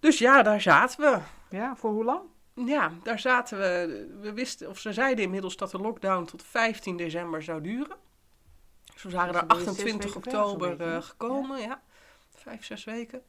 [0.00, 1.20] Dus ja, daar zaten we.
[1.56, 2.20] Ja, voor hoe lang?
[2.54, 4.18] Ja, daar zaten we.
[4.20, 7.96] We wisten, of ze zeiden inmiddels dat de lockdown tot 15 december zou duren.
[8.92, 11.82] Dus we waren zes 28 weken verder zo'n oktober eh, gekomen, ja.
[12.34, 13.22] Vijf, zes weken.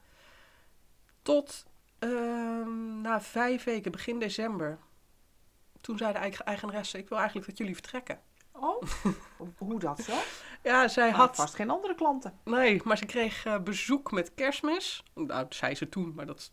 [1.21, 1.65] Tot
[1.99, 4.77] ehm, na vijf weken, begin december.
[5.83, 8.19] Toen zei de eigen- eigenaresse, ik wil eigenlijk dat jullie vertrekken.
[8.51, 8.81] Oh,
[9.57, 10.13] hoe dat zo?
[10.63, 11.35] Ja, zij Had had...
[11.35, 12.39] vast geen andere klanten.
[12.43, 15.03] Nee, maar ze kreeg eh, bezoek met kerstmis.
[15.13, 16.51] Nou, dat zei ze toen, maar dat,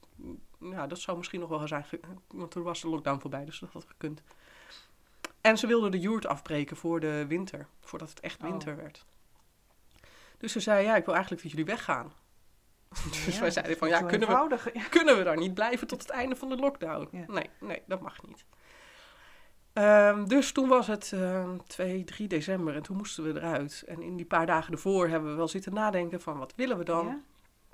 [0.60, 1.84] ja, dat zou misschien nog wel zijn.
[2.28, 4.22] Want toen was de lockdown voorbij, dus dat had gekund.
[5.40, 7.66] En ze wilde de joert afbreken voor de winter.
[7.80, 8.48] Voordat het echt Oh.
[8.50, 9.04] winter werd.
[10.38, 12.12] Dus ze zei, ja, ik wil eigenlijk dat jullie weggaan.
[13.26, 16.36] Dus wij zeiden van, ja, kunnen we, kunnen we daar niet blijven tot het einde
[16.36, 17.08] van de lockdown?
[17.12, 17.24] Ja.
[17.26, 18.44] Nee, nee, dat mag niet.
[19.72, 23.84] Ehm, dus toen was het ehm 2, 3 december en toen moesten we eruit.
[23.86, 26.84] En in die paar dagen ervoor hebben we wel zitten nadenken van wat willen we
[26.84, 27.06] dan?
[27.06, 27.20] Ja?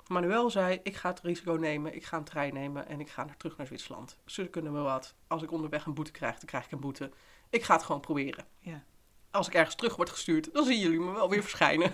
[0.07, 3.23] Manuel zei, ik ga het risico nemen, ik ga een trein nemen en ik ga
[3.23, 4.17] naar, terug naar Zwitserland.
[4.25, 5.15] Ze kunnen me wat.
[5.27, 7.11] Als ik onderweg een boete krijg, dan krijg ik een boete.
[7.49, 8.45] Ik ga het gewoon proberen.
[8.59, 8.83] Ja.
[9.31, 11.93] Als ik ergens terug word gestuurd, dan zien jullie me wel weer verschijnen.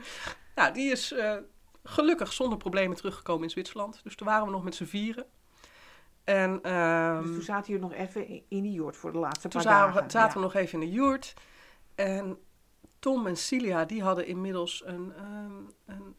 [0.54, 1.36] nou, die is eh,
[1.84, 4.00] gelukkig zonder problemen teruggekomen in Zwitserland.
[4.02, 5.26] Dus toen waren we nog met z'n vieren.
[6.26, 9.62] En ehm, Dus toen zaten jullie nog even in- die jord voor de laatste toen
[9.62, 10.10] paar zaten, dagen.
[10.10, 10.34] zaten ja.
[10.34, 11.34] we nog even in de joert.
[11.94, 12.38] En
[12.98, 15.52] Tom en Cilia, die hadden inmiddels een, ehm,
[15.86, 16.14] een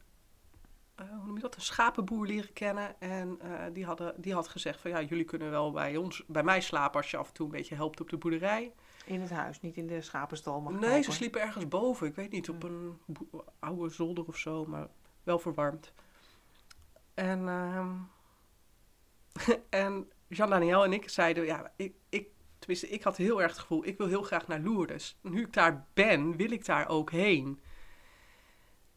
[0.95, 3.01] eh, hoe noem je dat, een schapenboer leren kennen.
[3.01, 6.43] En eh, die, hadden, die had gezegd van ja, jullie kunnen wel bij, ons, bij
[6.43, 8.73] mij slapen als je af en toe een beetje helpt op de boerderij.
[9.05, 10.61] In het huis, niet in de schapenstal.
[10.61, 12.07] Mag Nee, ze sliepen ergens boven.
[12.07, 12.99] Ik weet niet, op een
[13.59, 14.87] oude zolder of zo, maar
[15.23, 15.93] wel verwarmd.
[17.13, 17.89] En, ehm
[19.69, 22.27] en Jean-Daniel en ik zeiden, ja, ik, ik,
[22.59, 25.17] tenminste, ik had heel erg het gevoel, ik wil heel graag naar Lourdes.
[25.21, 27.59] Nu ik daar ben, wil ik daar ook heen.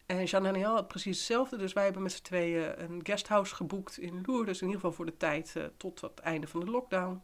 [0.07, 4.23] En Jean-Daniel had precies hetzelfde, dus wij hebben met z'n tweeën een guesthouse geboekt in
[4.27, 7.23] Lourdes, in ieder geval voor de tijd eh, tot het einde van de lockdown.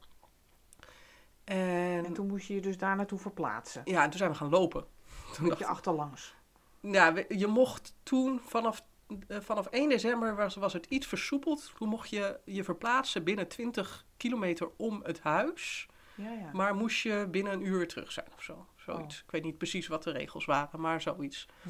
[1.45, 3.83] En, En toen moest je je dus daar naartoe verplaatsen.
[3.85, 4.87] ja, en toen zijn we gaan lopen.
[5.35, 6.35] Toen dacht je achterlangs.
[6.81, 8.85] ja, je mocht toen vanaf,
[9.29, 11.73] vanaf 1 december was, was het iets versoepeld.
[11.79, 15.87] Toen mocht je je verplaatsen binnen 20 kilometer om het huis.
[16.15, 16.51] Ja, ja.
[16.53, 18.67] Maar moest je binnen een uur terug zijn of zo.
[18.77, 19.23] Zoiets.
[19.23, 21.47] Ik weet niet precies wat de regels waren, maar zoiets.
[21.63, 21.69] Hm.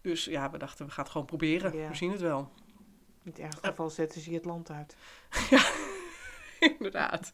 [0.00, 1.76] Dus ja, we dachten we gaan het gewoon proberen.
[1.76, 1.88] Ja.
[1.88, 2.52] We zien het wel.
[3.22, 4.96] In het ergste geval zetten ze je het land uit.
[6.78, 7.30] Inderdaad.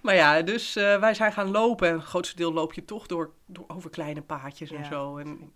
[0.00, 1.88] Maar ja, dus eh, wij zijn gaan lopen.
[1.88, 5.16] En het grootste deel loop je toch door, door over kleine paadjes en Ja, zo.
[5.16, 5.54] En.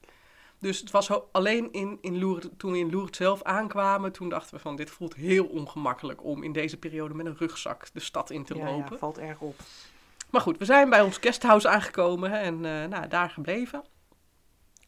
[0.62, 4.54] Dus het was alleen in, in Lourdes, toen we in Lourdes zelf aankwamen, toen dachten
[4.54, 8.30] we van dit voelt heel ongemakkelijk om in deze periode met een rugzak de stad
[8.30, 8.92] in te ja, lopen.
[8.92, 9.56] ja, valt erg op.
[10.30, 13.84] Maar goed, we zijn bij ons guesthouse aangekomen hè, en eh, nou, daar gebleven.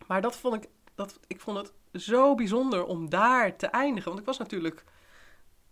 [0.06, 4.08] Maar dat vond ik, dat, ik vond het zo bijzonder om daar te eindigen.
[4.08, 4.84] Want ik was natuurlijk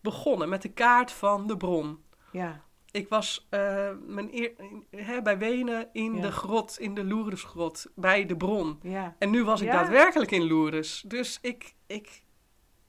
[0.01, 2.05] begonnen met de kaart van de bron.
[2.33, 2.63] Ja,
[2.93, 4.53] Ik was eh, mijn eer,
[4.91, 6.21] hè, bij Wenen in Ja.
[6.21, 8.79] de grot, in de Lourdesgrot, bij de bron.
[8.83, 9.17] ja.
[9.19, 9.73] En nu was ik Ja.
[9.73, 11.05] daadwerkelijk in Lourdes.
[11.07, 12.23] Dus ik, ik,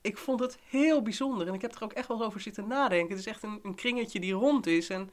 [0.01, 1.47] ik vond het heel bijzonder.
[1.47, 3.09] En ik heb er ook echt wel over zitten nadenken.
[3.09, 4.89] Het is echt een, een kringetje die rond is.
[4.89, 5.09] En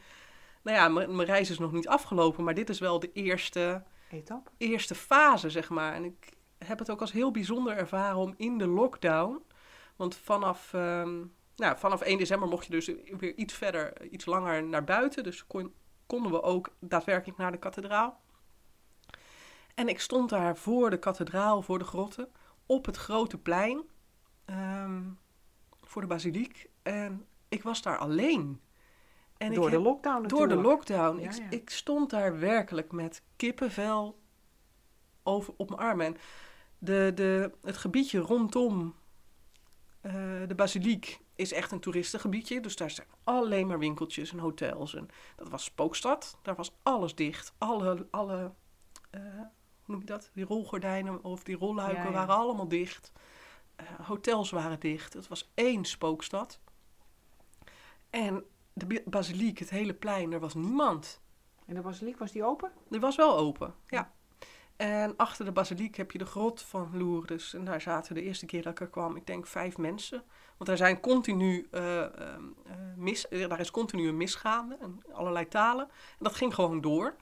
[0.63, 2.45] nou ja, mijn mijn reis is nog niet afgelopen.
[2.45, 4.51] Maar dit is wel de eerste, Etappe.
[4.59, 5.93] eerste fase, zeg maar.
[5.95, 9.43] En ik heb het ook als heel bijzonder ervaren om in de lockdown...
[9.97, 11.23] Want vanaf, ehm,
[11.61, 12.87] nou, vanaf 1 december mocht je dus
[13.19, 15.23] weer iets verder, iets langer naar buiten.
[15.23, 15.75] Dus kon,
[16.07, 18.21] konden we ook daadwerkelijk naar de kathedraal.
[19.75, 22.29] En ik stond daar voor de kathedraal, voor de grotten,
[22.67, 23.83] op het grote plein,
[24.45, 25.03] ehm,
[25.83, 26.69] voor de basiliek.
[26.83, 28.61] En ik was daar alleen.
[29.37, 31.19] En Door ik de heb- lockdown door de lockdown.
[31.21, 31.51] Ja, ik, ja.
[31.51, 34.19] ik stond daar werkelijk met kippenvel
[35.23, 36.07] over, op mijn armen.
[36.07, 36.17] En
[36.79, 38.95] de, de, het gebiedje rondom
[40.01, 40.13] eh,
[40.49, 42.61] de basiliek is echt een toeristengebiedje.
[42.61, 44.95] Dus daar zijn alleen maar winkeltjes en hotels.
[44.95, 46.39] En dat was spookstad.
[46.43, 47.55] Daar was alles dicht.
[47.59, 48.53] Alle, alle
[49.11, 49.21] eh,
[49.83, 50.31] hoe noem je dat?
[50.35, 52.13] Die rolgordijnen of die rolluiken Ja, ja.
[52.13, 53.13] waren allemaal dicht.
[53.77, 55.13] Eh, hotels waren dicht.
[55.13, 56.61] Het was één spookstad.
[58.11, 61.21] En de basiliek, het hele plein, er was niemand.
[61.67, 62.73] En de basiliek, was die open?
[62.89, 64.13] Die was wel open, ja.
[64.81, 67.55] En achter de basiliek heb je de grot van Lourdes.
[67.55, 70.23] En daar zaten de eerste keer dat ik er kwam, ik denk vijf mensen.
[70.57, 75.03] Want er zijn continu, eh, ehm, eh, mis, eh, daar is continu een misgaande, en
[75.13, 75.85] allerlei talen.
[75.89, 77.17] En dat ging gewoon door.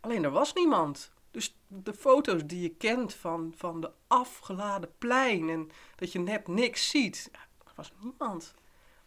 [0.00, 1.12] Alleen er was niemand.
[1.30, 6.48] Dus de foto's die je kent van, van de afgeladen plein en dat je net
[6.48, 7.28] niks ziet,
[7.64, 8.54] er was niemand.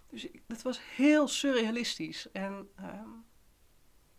[0.09, 2.31] Dus dat was heel surrealistisch.
[2.31, 3.09] En ehm,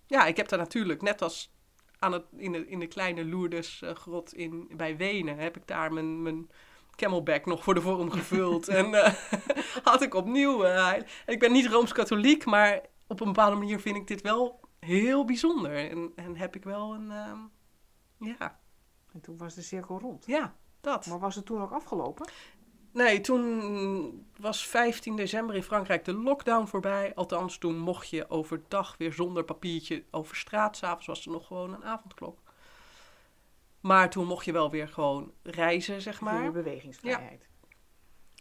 [0.06, 1.52] ja, ik heb daar natuurlijk, net als
[2.04, 6.22] aan het, in, de, in de kleine Lourdes-grot in, bij Wenen, heb ik daar mijn,
[6.22, 6.50] mijn
[6.96, 8.68] camelback nog voor de vorm gevuld.
[8.78, 9.14] en eh,
[9.90, 10.64] had ik opnieuw...
[10.64, 10.92] eh,
[11.26, 15.90] ik ben niet Rooms-Katholiek, maar op een bepaalde manier vind ik dit wel heel bijzonder.
[15.90, 17.10] En, en heb ik wel een...
[17.10, 17.38] ehm,
[18.18, 18.60] ja,
[19.12, 20.26] En toen was de cirkel rond.
[20.26, 21.06] ja, dat.
[21.06, 22.30] Maar was het toen ook afgelopen?
[22.94, 27.14] Nee, toen was 15 december in Frankrijk de lockdown voorbij.
[27.14, 30.76] Althans, toen mocht je overdag weer zonder papiertje over straat.
[30.76, 32.38] S'avonds was er nog gewoon een avondklok.
[33.80, 36.52] Maar toen mocht je wel weer gewoon reizen, zeg Voor maar.
[36.52, 37.48] bewegingsvrijheid.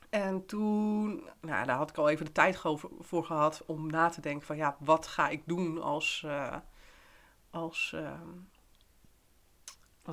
[0.10, 2.62] En toen, nou, daar had ik al even de tijd
[3.00, 6.56] voor gehad om na te denken van, ja, wat ga ik doen als, eh,
[7.50, 8.30] als, ehm,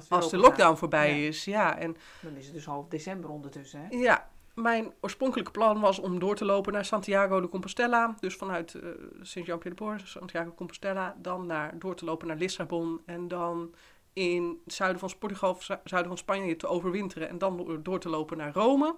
[0.08, 1.28] Als, de lockdown voorbij Ja.
[1.28, 1.44] is.
[1.44, 3.96] Ja, en Dan is het dus half december ondertussen, hè?
[3.96, 8.14] Ja, mijn oorspronkelijke plan was om door te lopen naar Santiago de Compostela.
[8.20, 8.88] Dus vanuit eh
[9.20, 11.16] Sint-Jean-Pied-de-Port, Santiago de Compostela.
[11.22, 13.00] Dan naar, door te lopen naar Lissabon.
[13.06, 13.74] En dan
[14.12, 17.28] in het zuiden van Portugal of zu- zuiden van Spanje te overwinteren.
[17.28, 18.96] En dan door- door te lopen naar Rome.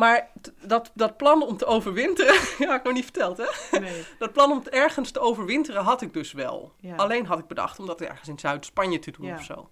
[0.00, 0.30] Maar
[0.66, 3.78] dat, dat plan om te overwinteren, ja, had ik nog niet verteld hè.
[3.78, 4.04] Nee.
[4.18, 6.72] Dat plan om ergens te overwinteren had ik dus wel.
[6.78, 6.96] Ja.
[6.96, 9.34] Alleen had ik bedacht om dat ergens in Zuid-Spanje te doen Ja.
[9.34, 9.70] of zo.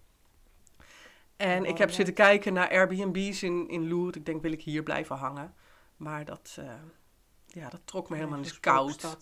[1.36, 1.94] En Oh, ik heb ja.
[1.94, 4.16] zitten kijken naar Airbnb's in, in Lourdes.
[4.16, 5.54] Ik denk, wil ik hier blijven hangen?
[5.96, 6.64] Maar dat, eh,
[7.46, 8.40] ja, dat trok me helemaal.
[8.40, 9.18] Is koud.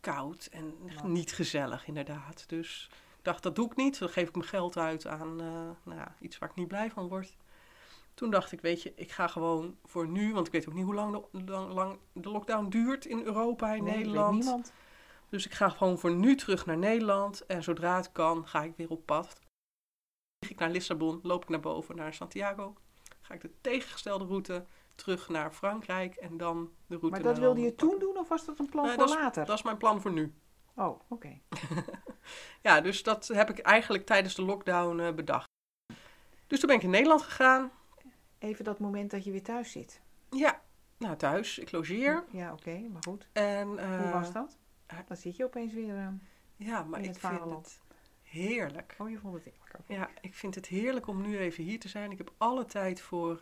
[0.00, 0.74] Koud en
[1.04, 2.44] niet gezellig, inderdaad.
[2.48, 3.98] Dus ik dacht, dat doe ik niet.
[3.98, 7.08] Dan geef ik mijn geld uit aan eh, nou iets waar ik niet blij van
[7.08, 7.36] word.
[8.14, 10.84] Toen dacht ik, weet je, ik ga gewoon voor nu, want ik weet ook niet
[10.84, 14.34] hoe lang de, lang, lang de lockdown duurt in Europa, in Nee, weet Nederland.
[14.38, 14.72] niemand.
[15.28, 17.46] Dus ik ga gewoon voor nu terug naar Nederland.
[17.46, 19.40] En zodra het kan, ga ik weer op pad.
[20.38, 22.74] Vlieg ik naar Lissabon, loop ik naar boven naar Santiago.
[23.20, 27.38] Ga ik de tegengestelde route terug naar Frankrijk en dan de route Maar naar dat
[27.42, 29.44] wilde je toen doen of was dat een plan Nee, voor dat is- later?
[29.46, 30.34] Dat is mijn plan voor nu.
[30.76, 31.38] Oh, oké.
[32.62, 35.46] Ja, dus dat heb ik eigenlijk tijdens de lockdown eh, bedacht.
[36.46, 37.70] Dus toen ben ik in Nederland gegaan.
[38.44, 40.00] Even dat moment dat je weer thuis zit.
[40.30, 40.62] Ja,
[40.98, 42.24] nou thuis, ik logeer.
[42.30, 43.28] Ja, oké, maar goed.
[43.32, 44.58] En, eh, Hoe was dat?
[44.86, 45.96] eh, Dan zit je opeens weer...
[45.96, 46.08] eh,
[46.56, 47.80] Ja, maar in ik vind het
[48.22, 48.94] heerlijk.
[48.98, 49.74] Oh, je vond het eerlijk.
[49.80, 49.92] oké.
[49.94, 52.10] Ja, ik vind het heerlijk om nu even hier te zijn.
[52.10, 53.40] Ik heb alle tijd voor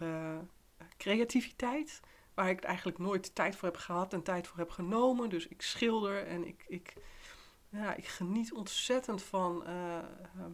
[0.96, 2.00] creativiteit.
[2.34, 5.28] Waar ik eigenlijk nooit tijd voor heb gehad en tijd voor heb genomen.
[5.28, 6.92] Dus ik schilder en ik, ik,
[7.68, 10.04] ja, ik geniet ontzettend van eh, ehm,
[10.38, 10.46] eh,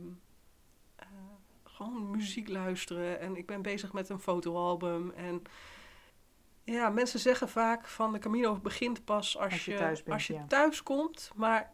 [1.79, 3.20] gewoon muziek luisteren.
[3.20, 5.11] En ik ben bezig met een fotoalbum.
[5.11, 5.43] En
[6.64, 10.16] ja, mensen zeggen vaak van de Camino begint pas als, Als je je, thuis bent,
[10.16, 10.45] als je ja.
[10.47, 11.31] thuis komt.
[11.35, 11.72] Maar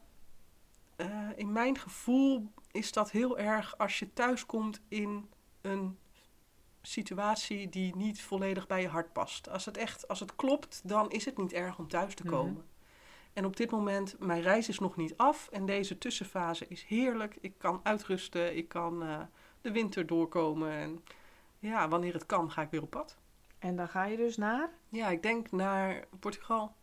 [0.97, 5.29] eh, in mijn gevoel is dat heel erg als je thuis komt in
[5.61, 5.99] een
[6.83, 9.49] situatie die niet volledig bij je hart past.
[9.49, 12.33] Als het echt, als het klopt, dan is het niet erg om thuis te Mhm.
[12.33, 12.65] komen.
[13.33, 17.37] En op dit moment, mijn reis is nog niet af en deze tussenfase is heerlijk.
[17.41, 19.21] Ik kan uitrusten, ik kan eh,
[19.65, 21.05] de winter doorkomen en
[21.59, 23.17] ja, wanneer het kan, ga ik weer op pad.
[23.59, 24.71] En dan ga je dus naar...
[24.89, 26.75] Ja, ik denk naar Portugal.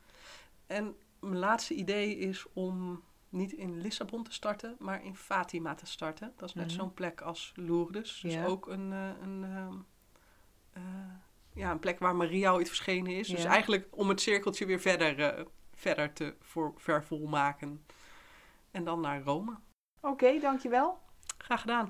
[0.68, 5.86] En mijn laatste idee is om niet in Lissabon te starten, maar in Fatima te
[5.86, 6.34] starten.
[6.36, 6.76] Dat is net Mhm.
[6.76, 8.20] zo'n plek als Lourdes.
[8.22, 8.46] Dus Ja.
[8.46, 9.74] ook een, eh, een, ehm,
[10.74, 10.84] eh,
[11.54, 13.28] ja, een plek waar Maria ooit verschenen is.
[13.28, 17.86] Dus eigenlijk om het cirkeltje weer verder, eh, verder te voor, vervolmaken.
[18.72, 19.56] En dan naar Rome.
[20.02, 21.00] Oké, dankjewel.
[21.38, 21.90] Graag gedaan.